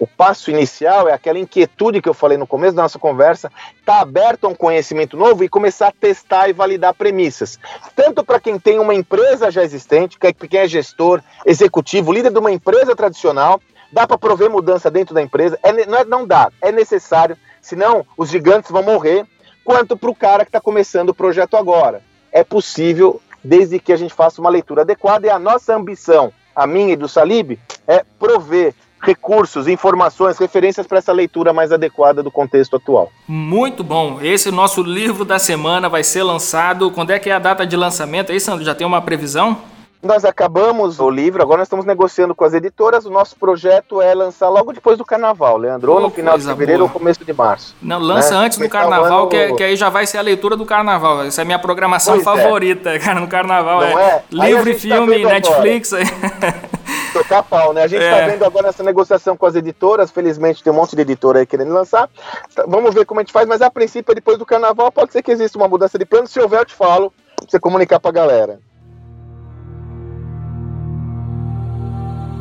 [0.00, 3.52] O passo inicial é aquela inquietude que eu falei no começo da nossa conversa,
[3.84, 7.58] tá aberto a um conhecimento novo e começar a testar e validar premissas.
[7.94, 12.38] Tanto para quem tem uma empresa já existente, é, quem é gestor, executivo, líder de
[12.38, 13.60] uma empresa tradicional,
[13.92, 15.58] Dá para prover mudança dentro da empresa?
[15.62, 19.26] É, não, é, não dá, é necessário, senão os gigantes vão morrer.
[19.64, 22.02] Quanto para o cara que está começando o projeto agora.
[22.32, 26.66] É possível, desde que a gente faça uma leitura adequada, e a nossa ambição, a
[26.66, 32.30] minha e do Salib, é prover recursos, informações, referências para essa leitura mais adequada do
[32.30, 33.10] contexto atual.
[33.26, 34.20] Muito bom.
[34.20, 36.90] Esse é nosso livro da semana vai ser lançado.
[36.90, 38.30] Quando é que é a data de lançamento?
[38.30, 39.58] Aí, Sandro, já tem uma previsão?
[40.02, 43.04] Nós acabamos o livro, agora nós estamos negociando com as editoras.
[43.04, 46.84] O nosso projeto é lançar logo depois do carnaval, Leandro, ou no final de fevereiro
[46.84, 46.90] boa.
[46.90, 47.76] ou começo de março.
[47.82, 48.46] Não, lança né?
[48.46, 51.24] antes do carnaval, que, é, que, aí já vai ser a leitura do carnaval.
[51.24, 52.42] Essa é a minha programação pois é.
[52.42, 52.98] favorita, é.
[52.98, 53.80] cara, no carnaval.
[53.82, 54.24] Não é, é?
[54.30, 55.90] livro e tá filme, tá Netflix.
[57.12, 57.82] Tocar pau, né?
[57.82, 58.30] A gente está é.
[58.30, 60.10] vendo agora essa negociação com as editoras.
[60.10, 62.08] Felizmente tem um monte de editora aí querendo lançar.
[62.54, 65.22] Tá, vamos ver como a gente faz, mas a princípio, depois do carnaval, pode ser
[65.22, 66.26] que exista uma mudança de plano.
[66.26, 68.60] Se houver, eu te falo, pra você comunicar pra galera.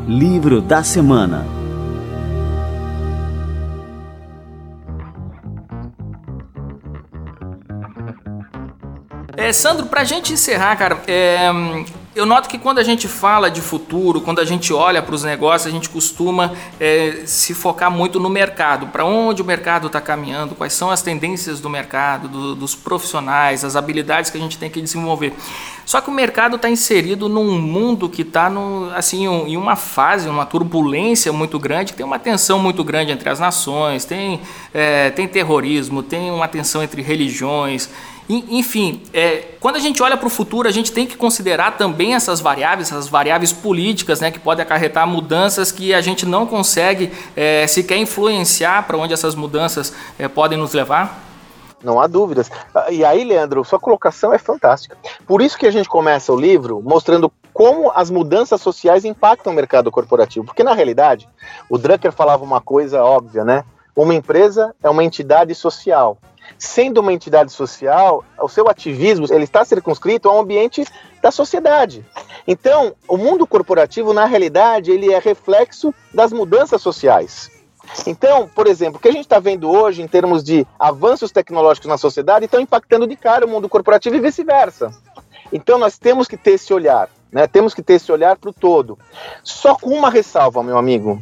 [0.10, 1.45] Livro da Semana.
[9.38, 11.51] É, Sandro, pra gente encerrar, cara, é,
[12.20, 15.24] eu noto que quando a gente fala de futuro, quando a gente olha para os
[15.24, 20.02] negócios, a gente costuma é, se focar muito no mercado, para onde o mercado está
[20.02, 24.58] caminhando, quais são as tendências do mercado, do, dos profissionais, as habilidades que a gente
[24.58, 25.34] tem que desenvolver.
[25.86, 28.52] Só que o mercado está inserido num mundo que está
[28.96, 33.30] assim, um, em uma fase, uma turbulência muito grande, tem uma tensão muito grande entre
[33.30, 34.42] as nações, tem,
[34.74, 37.90] é, tem terrorismo, tem uma tensão entre religiões.
[38.30, 42.14] Enfim, é, quando a gente olha para o futuro, a gente tem que considerar também
[42.14, 47.12] essas variáveis, essas variáveis políticas, né, que podem acarretar mudanças que a gente não consegue
[47.36, 51.24] é, sequer influenciar para onde essas mudanças é, podem nos levar?
[51.84, 52.52] Não há dúvidas.
[52.76, 54.96] Ah, e aí, Leandro, sua colocação é fantástica.
[55.26, 59.56] Por isso que a gente começa o livro mostrando como as mudanças sociais impactam o
[59.56, 60.46] mercado corporativo.
[60.46, 61.28] Porque, na realidade,
[61.68, 63.64] o Drucker falava uma coisa óbvia, né?
[63.96, 66.18] Uma empresa é uma entidade social
[66.58, 70.86] sendo uma entidade social, o seu ativismo ele está circunscrito ao ambiente
[71.22, 72.06] da sociedade.
[72.47, 77.52] Então, o mundo corporativo, na realidade, ele é reflexo das mudanças sociais.
[78.06, 81.89] Então, por exemplo, o que a gente está vendo hoje em termos de avanços tecnológicos
[81.89, 84.91] na sociedade estão impactando de cara o mundo corporativo e vice-versa.
[85.52, 87.47] Então, nós temos que ter esse olhar, né?
[87.47, 88.97] temos que ter esse olhar para o todo.
[89.43, 91.22] Só com uma ressalva, meu amigo.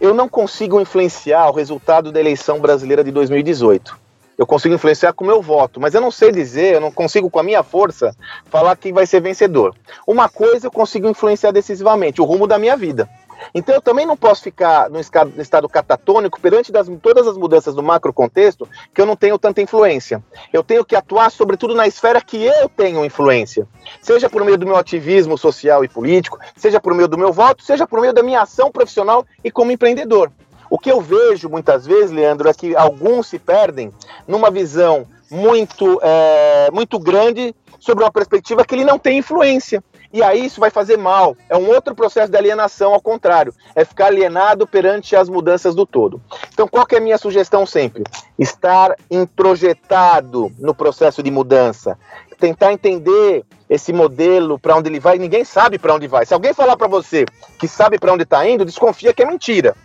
[0.00, 4.09] Eu não consigo influenciar o resultado da eleição brasileira de 2018
[4.40, 7.28] eu consigo influenciar com o meu voto, mas eu não sei dizer, eu não consigo
[7.28, 8.16] com a minha força
[8.46, 9.74] falar quem vai ser vencedor.
[10.06, 13.06] Uma coisa eu consigo influenciar decisivamente, o rumo da minha vida.
[13.54, 17.82] Então eu também não posso ficar no estado catatônico perante das, todas as mudanças do
[17.82, 20.24] macro contexto que eu não tenho tanta influência.
[20.50, 23.68] Eu tenho que atuar sobretudo na esfera que eu tenho influência.
[24.00, 27.62] Seja por meio do meu ativismo social e político, seja por meio do meu voto,
[27.62, 30.32] seja por meio da minha ação profissional e como empreendedor.
[30.70, 33.92] O que eu vejo muitas vezes, Leandro, é que alguns se perdem
[34.26, 39.82] numa visão muito, é, muito grande sobre uma perspectiva que ele não tem influência.
[40.12, 41.36] E aí isso vai fazer mal.
[41.48, 43.52] É um outro processo de alienação, ao contrário.
[43.74, 46.20] É ficar alienado perante as mudanças do todo.
[46.52, 48.04] Então, qual que é a minha sugestão sempre?
[48.38, 51.98] Estar introjetado no processo de mudança.
[52.38, 55.18] Tentar entender esse modelo, para onde ele vai.
[55.18, 56.26] Ninguém sabe para onde vai.
[56.26, 57.24] Se alguém falar para você
[57.58, 59.76] que sabe para onde está indo, desconfia que é mentira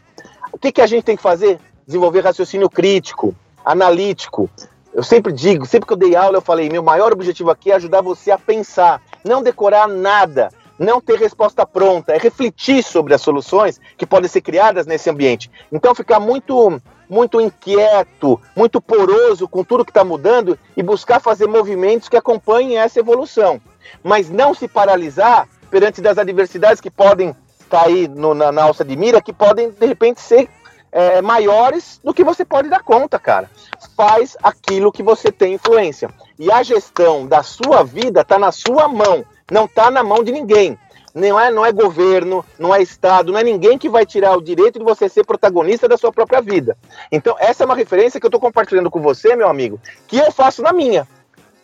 [0.55, 1.59] O que, que a gente tem que fazer?
[1.85, 3.35] Desenvolver raciocínio crítico,
[3.65, 4.49] analítico.
[4.93, 7.75] Eu sempre digo, sempre que eu dei aula, eu falei: meu maior objetivo aqui é
[7.75, 10.47] ajudar você a pensar, não decorar nada,
[10.79, 15.51] não ter resposta pronta, é refletir sobre as soluções que podem ser criadas nesse ambiente.
[15.69, 21.47] Então, ficar muito muito inquieto, muito poroso com tudo que está mudando e buscar fazer
[21.47, 23.61] movimentos que acompanhem essa evolução.
[24.01, 27.35] Mas não se paralisar perante das adversidades que podem
[27.75, 30.49] aí no, na, na, alça de mira, que podem, de repente, ser
[30.91, 33.49] é, maiores do que você pode dar conta, cara.
[33.95, 36.09] Faz aquilo que você tem influência.
[36.39, 40.31] E a gestão da sua vida está na sua mão, não está na mão de
[40.31, 40.77] ninguém
[41.15, 44.41] não é, não é governo, não é Estado, não é ninguém que vai tirar o
[44.41, 46.77] direito de você ser protagonista da sua própria vida.
[47.09, 50.29] Então, essa é uma referência que eu estou compartilhando com você, meu amigo, que eu
[50.29, 51.07] faço na minha.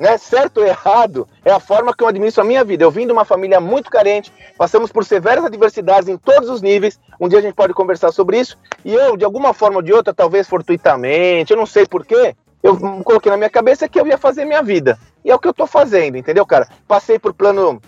[0.01, 0.17] Né?
[0.17, 2.83] Certo ou errado é a forma que eu administro a minha vida.
[2.83, 6.99] Eu vim de uma família muito carente, passamos por severas adversidades em todos os níveis.
[7.19, 8.57] Um dia a gente pode conversar sobre isso.
[8.83, 12.75] E eu, de alguma forma ou de outra, talvez fortuitamente, eu não sei porquê, eu
[13.03, 14.97] coloquei na minha cabeça que eu ia fazer minha vida.
[15.23, 16.67] E é o que eu estou fazendo, entendeu, cara?
[16.87, 17.79] Passei por plano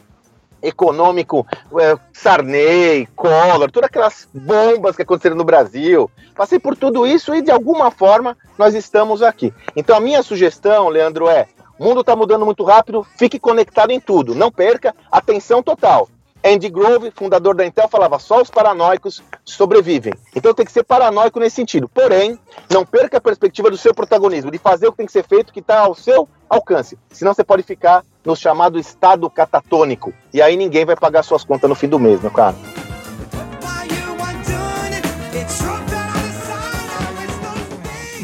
[0.62, 1.48] econômico,
[1.80, 6.12] é, Sarney, Collor, todas aquelas bombas que aconteceram no Brasil.
[6.36, 9.52] Passei por tudo isso e de alguma forma nós estamos aqui.
[9.76, 11.48] Então a minha sugestão, Leandro, é:
[11.84, 16.08] o mundo está mudando muito rápido, fique conectado em tudo, não perca atenção total.
[16.42, 20.14] Andy Grove, fundador da Intel, falava só os paranoicos sobrevivem.
[20.34, 21.90] Então tem que ser paranoico nesse sentido.
[21.90, 25.28] Porém, não perca a perspectiva do seu protagonismo, de fazer o que tem que ser
[25.28, 26.98] feito, que está ao seu alcance.
[27.12, 30.14] Senão você pode ficar no chamado estado catatônico.
[30.34, 32.56] E aí ninguém vai pagar suas contas no fim do mês, meu cara.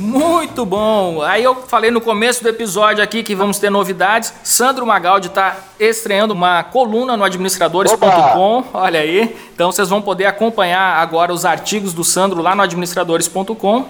[0.10, 1.22] Muito bom!
[1.22, 4.34] Aí eu falei no começo do episódio aqui que vamos ter novidades.
[4.44, 8.64] Sandro Magaldi está estreando uma coluna no administradores.com.
[8.74, 9.38] Olha aí.
[9.54, 13.86] Então vocês vão poder acompanhar agora os artigos do Sandro lá no administradores.com.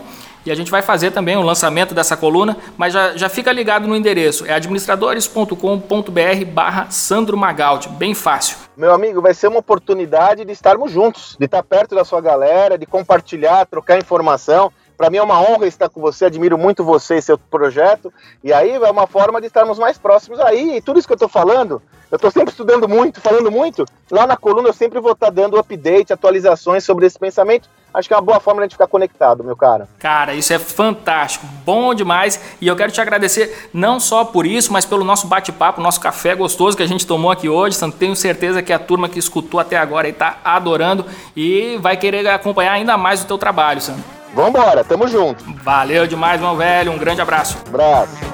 [0.46, 3.88] E a gente vai fazer também o lançamento dessa coluna, mas já, já fica ligado
[3.88, 8.58] no endereço, é administradores.com.br barra Sandro Magaldi, bem fácil.
[8.76, 12.78] Meu amigo, vai ser uma oportunidade de estarmos juntos, de estar perto da sua galera,
[12.78, 14.72] de compartilhar, trocar informação.
[15.00, 18.14] Para mim é uma honra estar com você, admiro muito você e seu projeto.
[18.44, 20.76] E aí é uma forma de estarmos mais próximos aí.
[20.76, 21.82] E tudo isso que eu estou falando,
[22.12, 23.86] eu estou sempre estudando muito, falando muito.
[24.12, 27.70] Lá na coluna eu sempre vou estar dando update, atualizações sobre esse pensamento.
[27.94, 29.88] Acho que é uma boa forma de a gente ficar conectado, meu cara.
[30.00, 32.38] Cara, isso é fantástico, bom demais.
[32.60, 36.36] E eu quero te agradecer não só por isso, mas pelo nosso bate-papo, nosso café
[36.36, 37.80] gostoso que a gente tomou aqui hoje.
[37.98, 41.06] Tenho certeza que a turma que escutou até agora está adorando
[41.38, 44.19] e vai querer acompanhar ainda mais o teu trabalho, Sandro.
[44.34, 45.44] Vambora, tamo junto.
[45.64, 46.92] Valeu demais, meu velho.
[46.92, 47.58] Um grande abraço.
[47.68, 48.29] Abraço.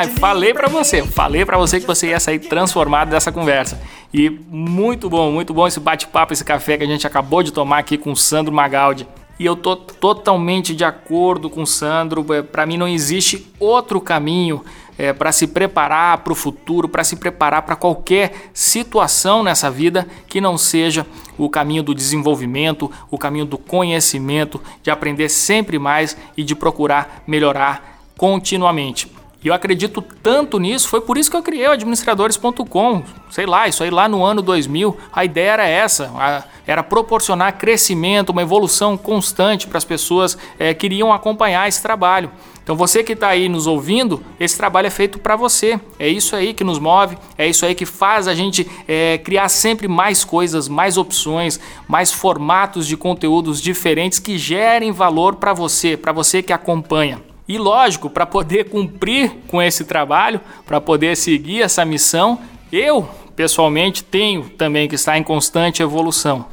[0.00, 3.80] Haha, falei para você, falei para você que você ia sair transformado dessa conversa.
[4.12, 7.78] E muito bom, muito bom esse bate-papo, esse café que a gente acabou de tomar
[7.78, 9.06] aqui com o Sandro Magaldi.
[9.38, 12.24] E eu tô totalmente de acordo com o Sandro.
[12.32, 14.62] É, para mim não existe outro caminho
[14.98, 20.06] é, para se preparar para o futuro, para se preparar para qualquer situação nessa vida
[20.28, 21.06] que não seja
[21.38, 27.22] o caminho do desenvolvimento, o caminho do conhecimento, de aprender sempre mais e de procurar
[27.26, 29.19] melhorar continuamente.
[29.42, 33.02] E eu acredito tanto nisso, foi por isso que eu criei o administradores.com.
[33.30, 38.30] Sei lá, isso aí lá no ano 2000, a ideia era essa, era proporcionar crescimento,
[38.30, 42.30] uma evolução constante para as pessoas é, que iriam acompanhar esse trabalho.
[42.62, 45.80] Então você que está aí nos ouvindo, esse trabalho é feito para você.
[45.98, 49.48] É isso aí que nos move, é isso aí que faz a gente é, criar
[49.48, 55.96] sempre mais coisas, mais opções, mais formatos de conteúdos diferentes que gerem valor para você,
[55.96, 57.29] para você que acompanha.
[57.50, 62.38] E lógico, para poder cumprir com esse trabalho, para poder seguir essa missão,
[62.70, 66.46] eu pessoalmente tenho também que estar em constante evolução.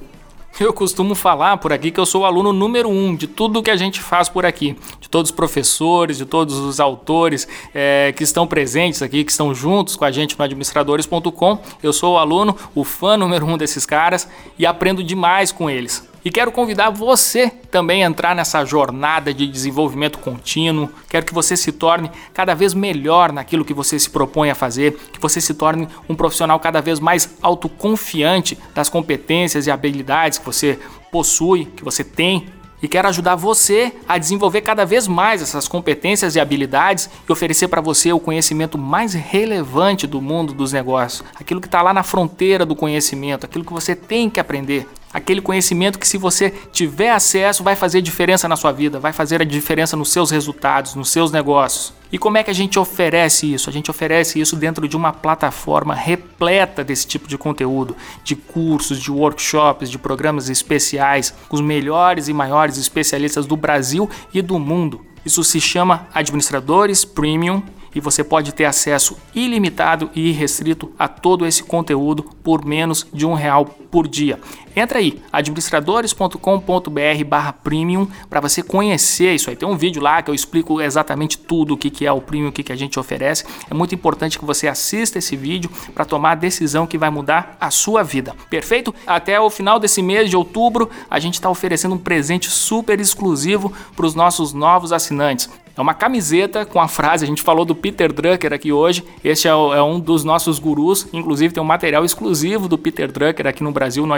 [0.60, 3.70] Eu costumo falar por aqui que eu sou o aluno número um de tudo que
[3.70, 8.24] a gente faz por aqui, de todos os professores, de todos os autores é, que
[8.24, 11.60] estão presentes aqui, que estão juntos com a gente no administradores.com.
[11.84, 14.28] Eu sou o aluno, o fã número um desses caras
[14.58, 16.10] e aprendo demais com eles.
[16.24, 20.89] E quero convidar você também a entrar nessa jornada de desenvolvimento contínuo.
[21.09, 24.97] Quero que você se torne cada vez melhor naquilo que você se propõe a fazer,
[25.11, 30.45] que você se torne um profissional cada vez mais autoconfiante das competências e habilidades que
[30.45, 30.80] você
[31.11, 32.47] possui, que você tem
[32.82, 37.68] e quero ajudar você a desenvolver cada vez mais essas competências e habilidades e oferecer
[37.68, 42.03] para você o conhecimento mais relevante do mundo dos negócios, aquilo que está lá na
[42.03, 44.88] fronteira do conhecimento, aquilo que você tem que aprender.
[45.14, 49.41] Aquele conhecimento que, se você tiver acesso, vai fazer diferença na sua vida, vai fazer
[49.41, 51.93] a diferença nos seus resultados, nos seus negócios.
[52.12, 53.70] E como é que a gente oferece isso?
[53.70, 58.99] A gente oferece isso dentro de uma plataforma repleta desse tipo de conteúdo, de cursos,
[58.99, 64.60] de workshops, de programas especiais, com os melhores e maiores especialistas do Brasil e do
[64.60, 65.05] mundo.
[65.26, 67.62] Isso se chama Administradores Premium
[67.93, 73.26] e você pode ter acesso ilimitado e irrestrito a todo esse conteúdo por menos de
[73.26, 74.39] um real por dia.
[74.78, 79.55] Entra aí, administradores.com.br barra premium para você conhecer isso aí.
[79.55, 82.49] Tem um vídeo lá que eu explico exatamente tudo o que, que é o premium,
[82.49, 83.43] o que, que a gente oferece.
[83.71, 87.57] É muito importante que você assista esse vídeo para tomar a decisão que vai mudar
[87.59, 88.36] a sua vida.
[88.51, 88.93] Perfeito?
[89.07, 93.73] Até o final desse mês de outubro, a gente está oferecendo um presente super exclusivo
[93.95, 95.49] para os nossos novos assinantes.
[95.78, 99.47] É uma camiseta com a frase, a gente falou do Peter Drucker aqui hoje, este
[99.47, 103.63] é, é, um dos nossos gurus, inclusive tem um material exclusivo do Peter Drucker aqui
[103.63, 104.11] no Brasil, no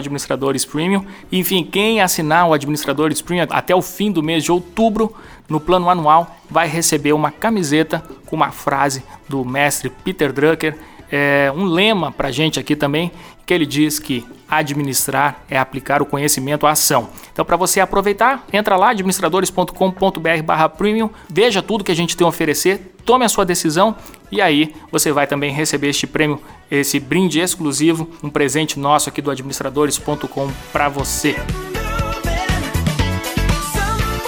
[0.49, 1.05] Administradores Premium.
[1.31, 5.15] Enfim, quem assinar o Administradores Premium até o fim do mês de outubro,
[5.47, 10.77] no plano anual, vai receber uma camiseta com uma frase do mestre Peter Drucker
[11.11, 13.11] é, um lema para gente aqui também,
[13.45, 17.09] que ele diz que administrar é aplicar o conhecimento à ação.
[17.31, 22.27] Então, para você aproveitar, entra lá, administradores.com.br premium, veja tudo que a gente tem a
[22.27, 23.95] oferecer, tome a sua decisão
[24.31, 29.21] e aí você vai também receber este prêmio, esse brinde exclusivo, um presente nosso aqui
[29.21, 31.35] do administradores.com para você.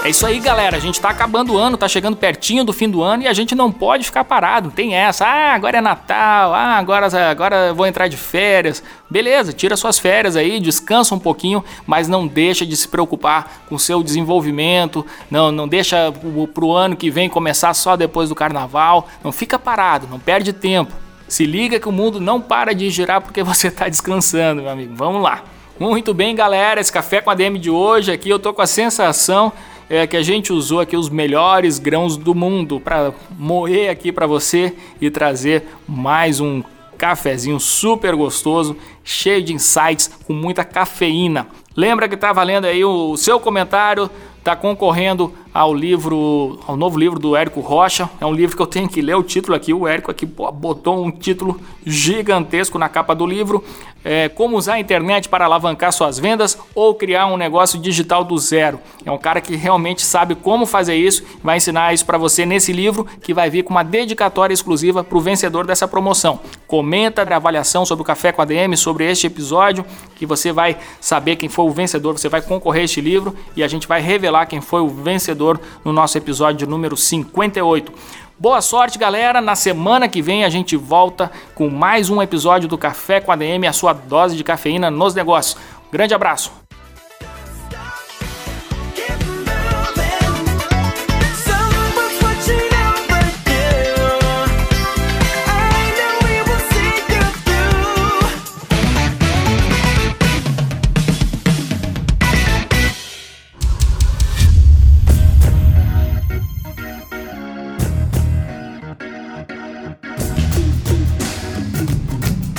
[0.03, 0.77] É isso aí, galera.
[0.77, 3.33] A gente tá acabando o ano, tá chegando pertinho do fim do ano e a
[3.33, 4.71] gente não pode ficar parado.
[4.71, 5.27] Tem essa.
[5.27, 6.55] Ah, agora é Natal.
[6.55, 8.81] Ah, agora, agora vou entrar de férias.
[9.07, 13.75] Beleza, tira suas férias aí, descansa um pouquinho, mas não deixa de se preocupar com
[13.75, 15.05] o seu desenvolvimento.
[15.29, 16.11] Não, não deixa
[16.51, 19.07] pro ano que vem começar só depois do carnaval.
[19.23, 20.91] Não fica parado, não perde tempo.
[21.27, 24.95] Se liga que o mundo não para de girar porque você tá descansando, meu amigo.
[24.95, 25.43] Vamos lá.
[25.79, 26.81] Muito bem, galera.
[26.81, 29.53] Esse café com a DM de hoje aqui eu tô com a sensação
[29.93, 34.25] é que a gente usou aqui os melhores grãos do mundo para moer aqui para
[34.25, 36.63] você e trazer mais um
[36.97, 41.47] cafezinho super gostoso, cheio de insights, com muita cafeína.
[41.75, 44.09] Lembra que tá valendo aí o seu comentário,
[44.43, 48.09] tá concorrendo ao livro, ao novo livro do Érico Rocha.
[48.19, 49.73] É um livro que eu tenho que ler o título aqui.
[49.73, 53.63] O Érico aqui botou um título gigantesco na capa do livro.
[54.03, 58.35] É, como usar a internet para alavancar suas vendas ou criar um negócio digital do
[58.37, 58.79] zero.
[59.05, 61.23] É um cara que realmente sabe como fazer isso.
[61.43, 65.17] Vai ensinar isso para você nesse livro que vai vir com uma dedicatória exclusiva para
[65.17, 66.39] o vencedor dessa promoção.
[66.65, 69.85] Comenta a avaliação sobre o Café com a DM, sobre este episódio,
[70.15, 72.17] que você vai saber quem foi o vencedor.
[72.17, 75.59] Você vai concorrer a este livro e a gente vai revelar quem foi o vencedor
[75.83, 77.91] no nosso episódio número 58.
[78.39, 79.39] Boa sorte, galera.
[79.39, 83.35] Na semana que vem a gente volta com mais um episódio do Café com a
[83.35, 85.57] DM, a sua dose de cafeína nos negócios.
[85.91, 86.60] Grande abraço.